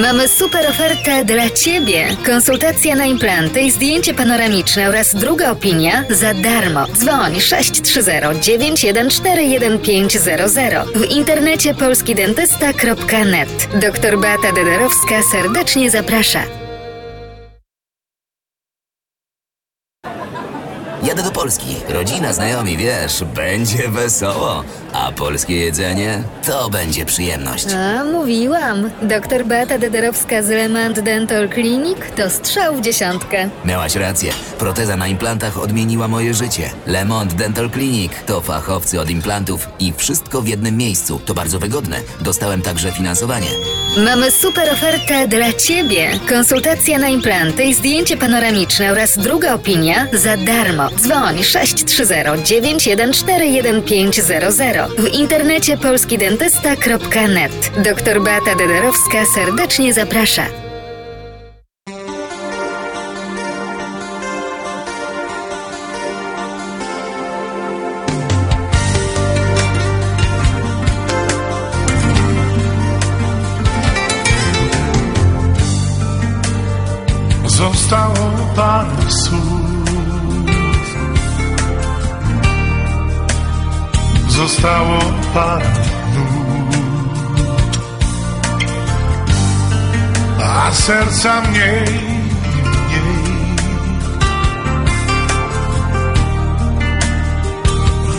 [0.02, 2.06] Mamy super ofertę dla Ciebie.
[2.26, 6.86] Konsultacja na implanty i zdjęcie panoramiczne oraz druga opinia za darmo.
[6.86, 8.10] Dzwoń 630
[8.42, 9.22] 914
[9.84, 10.77] 1500.
[10.84, 13.68] W internecie polskidentysta.net.
[13.80, 16.42] Doktor Beata Dederowska serdecznie zaprasza.
[21.02, 21.76] Jadę do Polski.
[21.88, 24.64] Rodzina, znajomi, wiesz, będzie wesoło.
[24.92, 27.66] A polskie jedzenie to będzie przyjemność.
[27.72, 28.90] A, mówiłam.
[29.02, 33.48] Doktor Beata Dederowska z Lemant Dental Clinic to strzał w dziesiątkę.
[33.64, 34.32] Miałaś rację.
[34.58, 36.70] Proteza na implantach odmieniła moje życie.
[36.86, 41.20] Lemont Dental Clinic to fachowcy od implantów i wszystko w jednym miejscu.
[41.26, 41.96] To bardzo wygodne.
[42.20, 43.48] Dostałem także finansowanie.
[44.04, 46.10] Mamy super ofertę dla Ciebie.
[46.28, 50.88] Konsultacja na implanty i zdjęcie panoramiczne oraz druga opinia za darmo.
[50.90, 53.24] Dzwoń 630 914
[53.62, 54.77] 1500.
[54.86, 57.72] W internecie polskidentysta.net.
[57.84, 60.46] Doktor Beata Dederowska serdecznie zaprasza.
[77.46, 79.77] Zostało parę słów
[84.38, 84.98] Zostało
[85.34, 85.72] parę
[86.14, 86.76] nut
[90.42, 93.56] A serca mniej i mniej.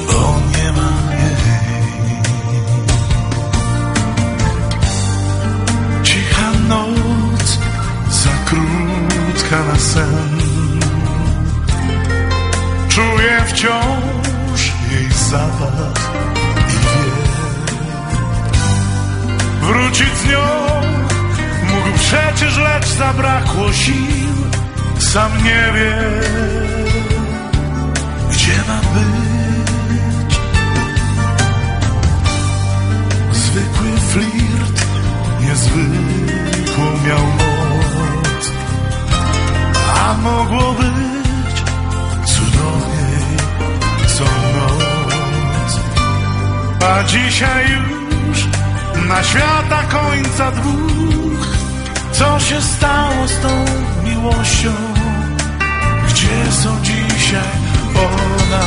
[0.07, 1.35] Bo nie ma jej
[6.03, 7.59] Cicha noc
[8.09, 10.39] za krótka na sen.
[12.89, 14.38] Czuję wciąż
[15.29, 15.99] zapach
[16.67, 16.79] i
[19.65, 20.45] Wrócić z nią
[21.69, 24.33] mógł przecież, lecz zabrakło sił.
[24.99, 25.95] Sam nie wie,
[28.31, 30.35] gdzie ma być.
[33.31, 34.85] Zwykły flirt
[35.41, 38.51] niezwykłą miał moc.
[39.95, 41.18] A mogło być
[46.81, 48.47] A dzisiaj już
[49.07, 51.47] na świata końca dwóch
[52.11, 53.65] Co się stało z tą
[54.03, 54.69] miłością?
[56.09, 57.59] Gdzie są dzisiaj
[57.95, 58.65] ona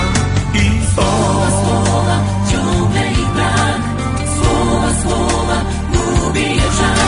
[0.54, 2.22] i on?
[2.50, 3.82] Ciągle ich brak
[4.36, 5.56] Słowa, słowa
[5.92, 7.01] Gubi je czas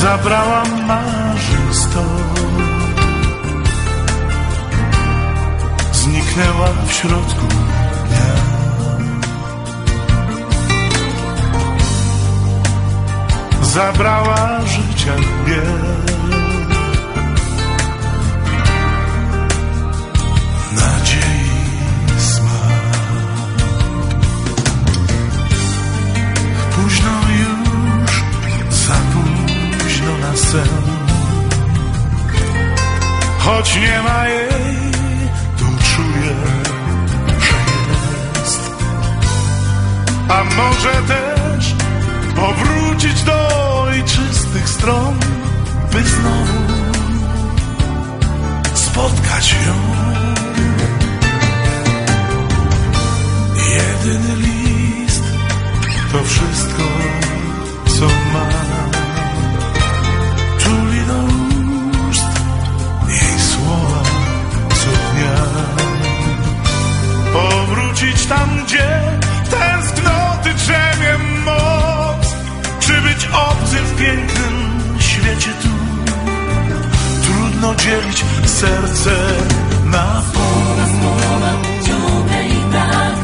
[0.00, 2.02] zabrała marzeń sto.
[5.92, 8.34] Zniknęła w środku dnia.
[13.62, 15.14] Zabrała życia
[15.46, 16.19] biel.
[30.50, 30.68] Sen.
[33.38, 34.90] Choć nie ma jej,
[35.58, 36.34] to czuję,
[37.46, 37.58] że
[38.40, 38.60] jest.
[40.28, 41.74] A może też
[42.36, 43.38] powrócić do
[43.82, 45.14] ojczystych stron,
[45.92, 46.60] by znowu
[48.74, 49.76] spotkać ją.
[53.76, 55.22] Jedyny list
[56.12, 56.82] to wszystko,
[68.30, 69.00] tam, gdzie
[69.50, 72.34] tęsknoty drzemie moc.
[72.80, 74.54] Czy być obcym w pięknym
[74.98, 75.68] świecie tu?
[77.22, 79.10] Trudno dzielić serce
[79.84, 80.70] na pół.
[81.86, 83.16] Ciągle ich brak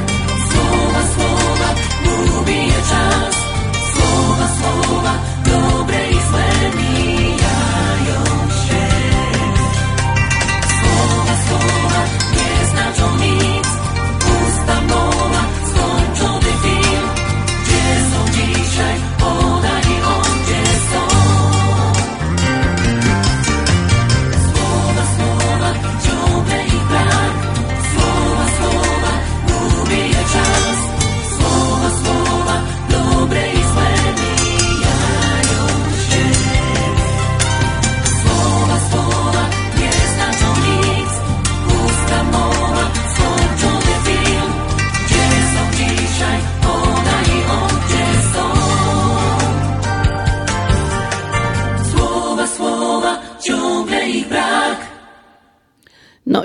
[0.50, 1.68] Słowa, słowa
[2.40, 3.36] Ubije czas
[3.94, 5.35] Słowa, słowa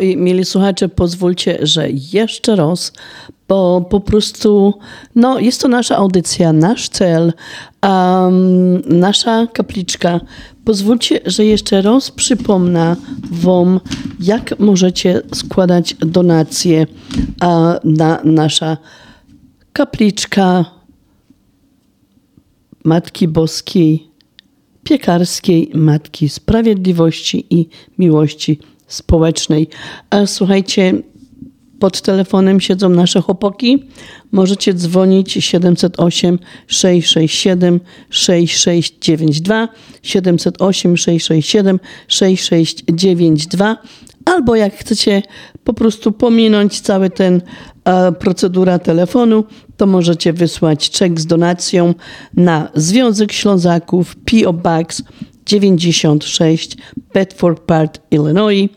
[0.01, 2.93] i mieli słuchacze, pozwólcie, że jeszcze raz,
[3.47, 4.73] bo po prostu,
[5.15, 7.33] no jest to nasza audycja, nasz cel,
[7.83, 10.19] um, nasza kapliczka.
[10.65, 12.95] Pozwólcie, że jeszcze raz przypomnę
[13.31, 13.79] Wam,
[14.19, 16.85] jak możecie składać donacje
[17.83, 18.77] na nasza
[19.73, 20.65] kapliczka
[22.83, 24.11] Matki Boskiej
[24.83, 28.59] piekarskiej Matki Sprawiedliwości i Miłości
[28.93, 29.67] Społecznej.
[30.09, 30.93] A słuchajcie,
[31.81, 33.83] pod telefonem siedzą nasze chłopaki.
[34.31, 39.67] Możecie dzwonić 708 667 6692
[40.03, 43.77] 708 667 6692
[44.25, 45.21] albo jak chcecie
[45.63, 47.41] po prostu pominąć cały ten
[47.85, 49.43] e, procedura telefonu,
[49.77, 51.93] to możecie wysłać czek z donacją
[52.33, 54.53] na Związek Ślązaków P.O.
[54.53, 55.03] Box
[55.45, 56.77] 96
[57.13, 58.69] Bedford Park, Illinois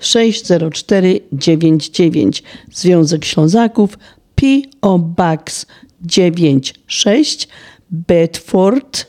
[0.00, 2.42] 60499.
[2.72, 3.98] Związek Ślązaków
[4.34, 4.98] P.O.
[4.98, 5.66] Box
[6.02, 7.48] 96
[7.90, 9.06] Bedford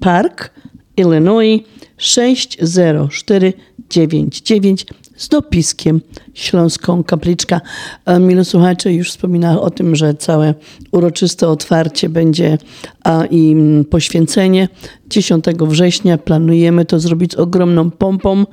[0.00, 0.50] Park,
[0.96, 1.60] Illinois
[1.96, 4.86] 60499
[5.16, 6.00] z dopiskiem
[6.34, 7.60] Śląską Kapliczka.
[8.06, 10.54] E, Milo słuchacze, już wspominałem o tym, że całe
[10.92, 12.58] uroczyste otwarcie będzie
[13.04, 14.68] a, i mm, poświęcenie
[15.10, 16.18] 10 września.
[16.18, 18.44] Planujemy to zrobić z ogromną pompą.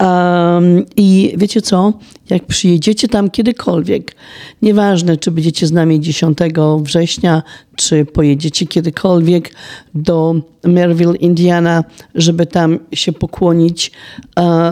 [0.00, 1.92] Um, I wiecie co?
[2.30, 4.14] Jak przyjedziecie tam kiedykolwiek,
[4.62, 6.38] nieważne czy będziecie z nami 10
[6.82, 7.42] września,
[7.76, 9.54] czy pojedziecie kiedykolwiek
[9.94, 10.34] do
[10.64, 11.84] Merville, Indiana,
[12.14, 13.92] żeby tam się pokłonić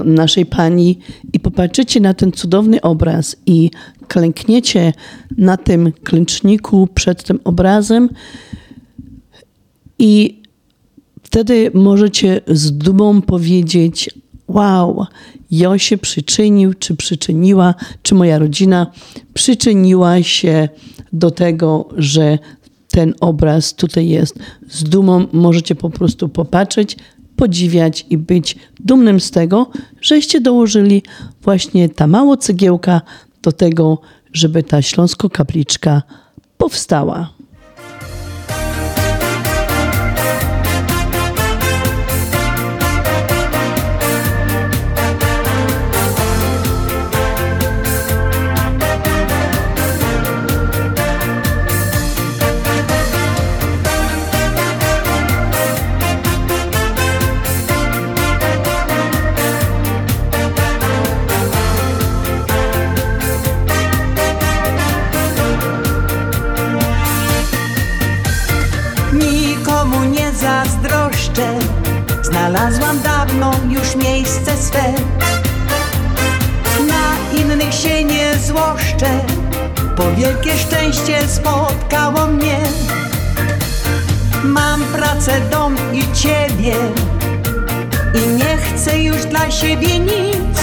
[0.05, 0.98] naszej Pani
[1.32, 2.47] i popatrzycie na ten cudowny
[2.82, 3.70] obraz i
[4.08, 4.92] klękniecie
[5.36, 8.08] na tym klęczniku przed tym obrazem
[9.98, 10.42] i
[11.22, 14.10] wtedy możecie z dumą powiedzieć:
[14.48, 15.06] Wow,
[15.50, 18.86] ja się przyczynił, czy przyczyniła, czy moja rodzina
[19.34, 20.68] przyczyniła się
[21.12, 22.38] do tego, że
[22.88, 24.38] ten obraz tutaj jest.
[24.68, 26.96] Z dumą możecie po prostu popatrzeć,
[27.39, 29.70] podziwiać i być dumnym z tego,
[30.01, 31.02] żeście dołożyli
[31.43, 33.01] właśnie ta mała cegiełka
[33.43, 33.98] do tego,
[34.32, 36.02] żeby ta śląsko-kapliczka
[36.56, 37.38] powstała.
[72.48, 74.92] Znalazłam dawno już miejsce swe.
[76.86, 79.20] Na innych się nie złoszczę.
[79.96, 82.58] Bo wielkie szczęście spotkało mnie.
[84.44, 86.74] Mam pracę, dom i ciebie.
[88.14, 90.58] I nie chcę już dla siebie nic.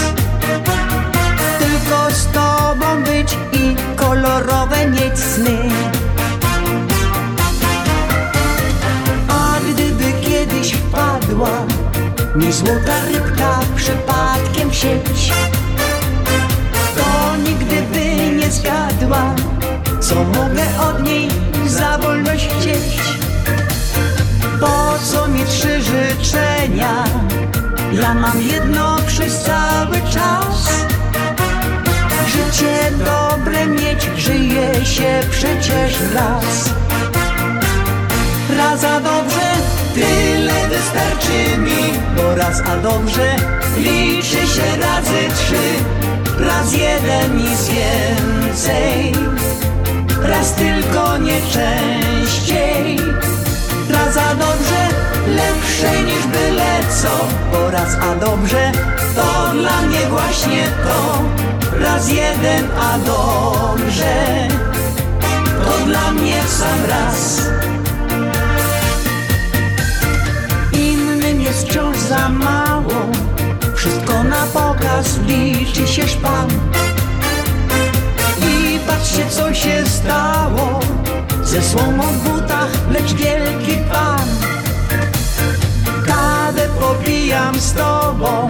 [1.59, 5.94] Tylko z tobą być i kolorowe mieć sny
[12.35, 15.33] Mi złota rybka przypadkiem sieć.
[16.95, 19.35] To nigdy by nie zgadła
[19.99, 21.29] Co mogę od niej
[21.67, 22.99] za wolność chcieć.
[24.59, 27.03] Po co mi trzy życzenia?
[27.91, 30.85] Ja mam jedno przez cały czas.
[32.27, 36.69] Życie dobre mieć Żyje się przecież raz
[38.75, 39.51] Raz a dobrze
[39.93, 41.93] Tyle wystarczy mi.
[42.15, 43.35] Bo raz a dobrze
[43.77, 45.63] Liczy się razy trzy.
[46.39, 49.13] Raz jeden nic więcej.
[50.21, 52.97] Raz tylko nie częściej.
[53.89, 54.87] Raz a dobrze
[55.27, 57.25] Lepsze niż byle co.
[57.51, 58.71] Bo raz a dobrze
[59.15, 61.21] To dla mnie właśnie to.
[61.79, 64.47] Raz jeden a dobrze
[65.65, 67.45] To dla mnie sam raz
[71.55, 73.11] jest wciąż za mało.
[73.75, 76.47] Wszystko na pokaz liczy się szpan.
[78.41, 80.79] I patrzcie co się stało.
[81.43, 84.27] Ze słomą w butach, lecz wielki pan.
[86.05, 88.47] Kadę popijam z tobą.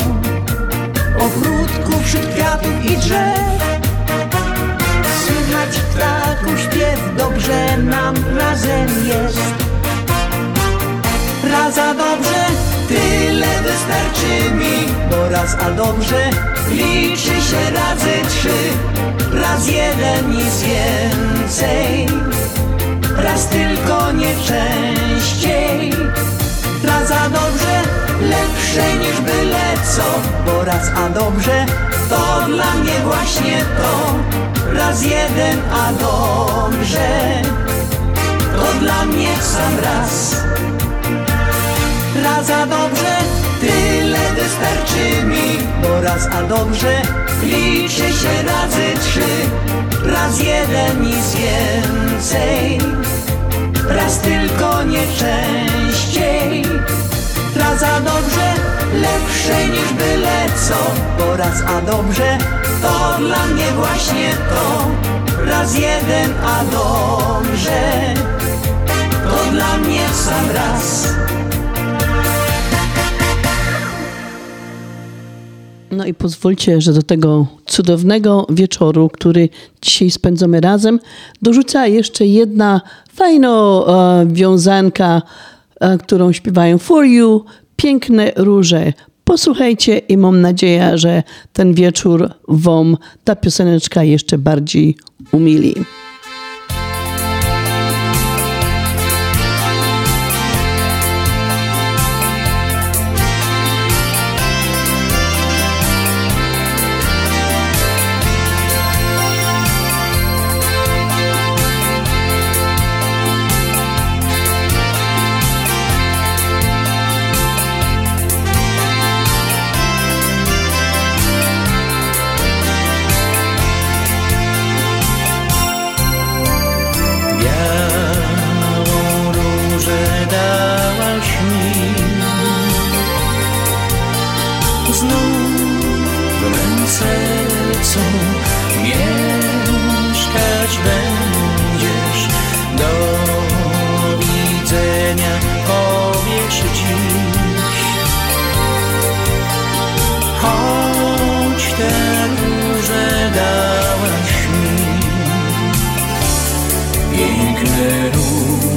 [1.20, 3.80] Ogródku wśród kwiatów i drzew.
[5.26, 9.66] Słychać ptaków śpiew Dobrze nam razem jest.
[11.52, 16.30] Raz a dobrze, tyle wystarczy mi Bo raz a dobrze,
[16.72, 18.60] liczy się razy trzy.
[19.34, 22.08] Raz jeden, nic więcej.
[23.18, 25.94] Raz tylko nie częściej.
[26.84, 27.82] Raz a dobrze,
[28.22, 29.64] lepsze niż byle
[29.96, 30.04] co.
[30.46, 31.66] Bo raz a dobrze,
[32.10, 34.16] to dla mnie właśnie to.
[34.74, 37.42] Raz jeden, a dobrze
[38.56, 40.36] To dla mnie sam raz
[42.26, 43.18] Raz a dobrze,
[43.62, 47.02] tyle wystarczy mi Bo raz a dobrze,
[47.44, 49.30] liczy się razy trzy.
[50.06, 52.80] Raz jeden, nic więcej
[53.90, 56.64] Raz tylko nie częściej.
[57.56, 58.54] Raz a dobrze,
[58.94, 60.92] lepsze niż byle co.
[61.18, 62.38] Bo raz a dobrze,
[62.82, 64.88] to dla mnie właśnie to.
[65.46, 68.14] Raz jeden, a dobrze
[69.24, 71.16] To dla mnie sam raz
[75.96, 79.50] No i pozwólcie, że do tego cudownego wieczoru, który
[79.82, 81.00] dzisiaj spędzamy razem,
[81.42, 82.82] dorzuca jeszcze jedna
[83.14, 85.22] fajna e, wiązanka,
[85.80, 87.46] e, którą śpiewają For You,
[87.76, 88.94] Piękne Róże.
[89.24, 91.24] Posłuchajcie i mam nadzieję, że
[91.54, 94.98] ten wieczór Wam ta pioseneczka jeszcze bardziej
[95.32, 95.76] umili.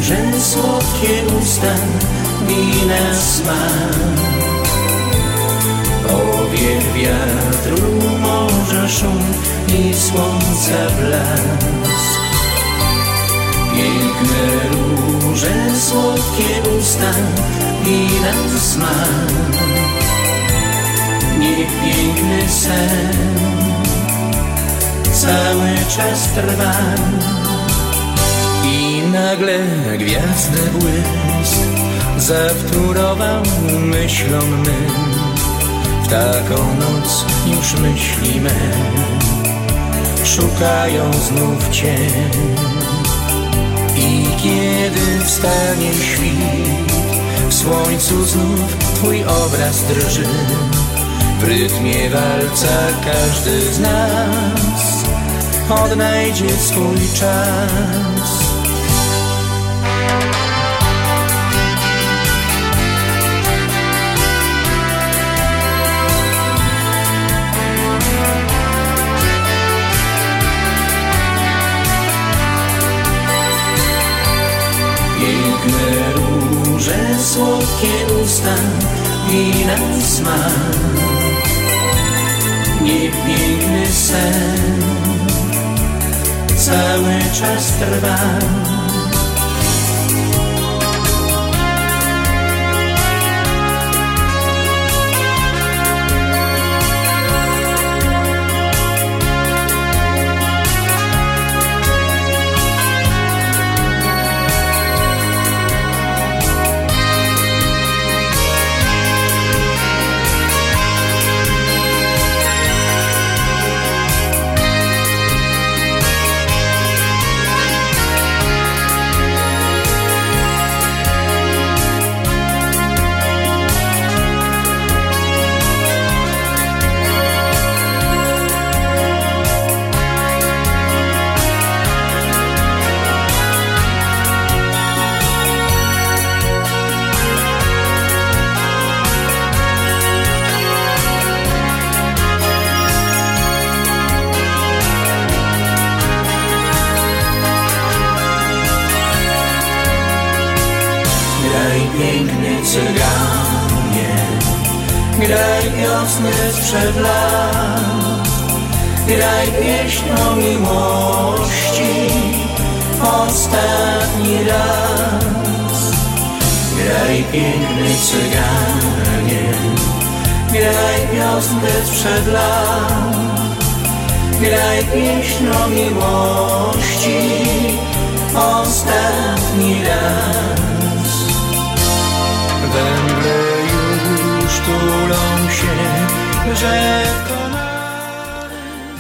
[0.09, 1.75] Róże, słodkie usta,
[2.49, 3.99] mina smak
[6.09, 7.87] Powiew wiatru,
[8.21, 9.19] morza szum
[9.69, 12.19] i słońca blask.
[13.75, 17.13] Piękne róże, słodkie usta,
[17.85, 19.33] mina smak
[21.39, 23.49] Niech piękny sen
[25.13, 26.75] cały czas trwa
[28.99, 29.59] i nagle
[29.99, 31.61] gwiazdy błysk
[32.19, 33.43] zawtórował
[33.81, 34.91] myślom mym.
[36.05, 38.55] W taką noc już myślimy,
[40.25, 41.97] szukają znów Cię.
[43.97, 46.93] I kiedy wstanie świt,
[47.49, 50.27] w słońcu znów Twój obraz drży.
[51.41, 55.05] W rytmie walca każdy z nas
[55.71, 58.38] odnajdzie swój czas.
[77.39, 78.55] Słodkie usta,
[79.31, 80.53] wina i smak.
[82.83, 84.83] Niech piękny sen
[86.57, 88.19] cały czas trwa.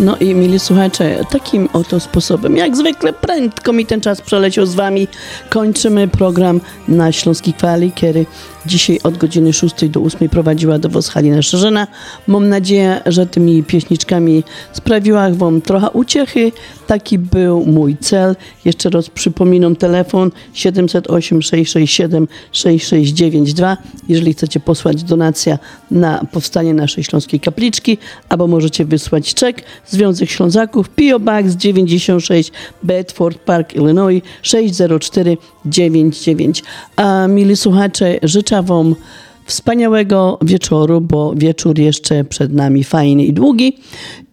[0.00, 4.74] No i mili słuchacze, takim oto sposobem, jak zwykle prędko mi ten czas przeleciał z
[4.74, 5.08] wami,
[5.48, 8.26] kończymy program na Śląskiej Fali, kiedy
[8.66, 11.86] dzisiaj od godziny 6 do 8 prowadziła do was Halina Szerzyna.
[12.26, 16.52] Mam nadzieję, że tymi pieśniczkami sprawiła wam trochę uciechy.
[16.86, 18.36] Taki był mój cel.
[18.64, 23.76] Jeszcze raz przypominam telefon 708 667 6692.
[24.08, 25.58] Jeżeli chcecie posłać donacja
[25.90, 27.98] na powstanie naszej Śląskiej Kapliczki,
[28.28, 31.20] albo możecie wysłać czek Związek Ślązaków P.O.
[31.20, 32.52] Box 96
[32.82, 36.62] Bedford Park, Illinois 60499.
[36.96, 38.94] A mili słuchacze, życzę wam
[39.44, 43.78] wspaniałego wieczoru, bo wieczór jeszcze przed nami fajny i długi.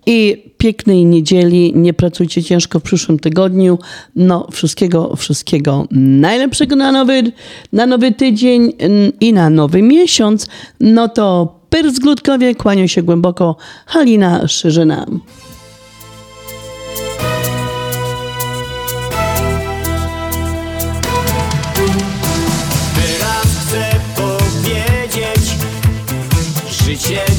[0.05, 1.73] I pięknej niedzieli.
[1.75, 3.79] Nie pracujcie ciężko w przyszłym tygodniu.
[4.15, 7.31] No, wszystkiego, wszystkiego najlepszego na nowy,
[7.73, 8.73] na nowy tydzień
[9.19, 10.47] i na nowy miesiąc.
[10.79, 11.99] No to pyr z
[12.57, 13.55] kłanią się głęboko
[13.85, 15.05] Halina Szerzyna.
[26.95, 27.34] Życie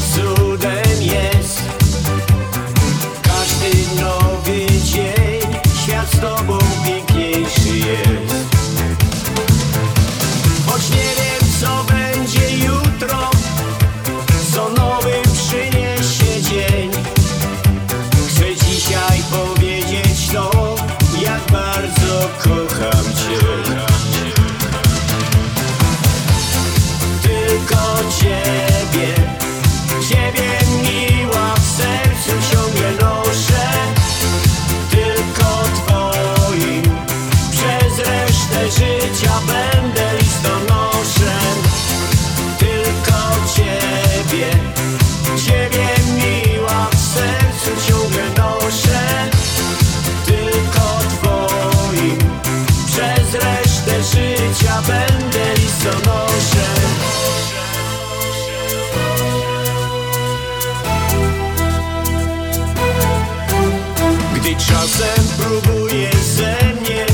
[64.86, 67.06] Czasem próbuje ze mnie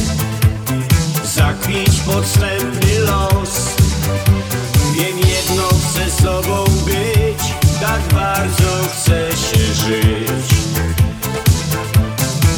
[1.25, 3.69] zakwić podstępny los.
[4.95, 10.55] Wiem jedno, chcę sobą być, tak bardzo chcę się żyć.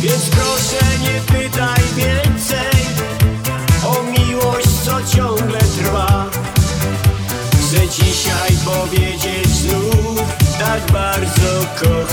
[0.00, 2.86] Więc proszę nie pytaj więcej
[3.84, 6.26] o miłość, co ciągle trwa.
[7.50, 10.22] Chcę dzisiaj powiedzieć znów,
[10.58, 12.03] tak bardzo kocham.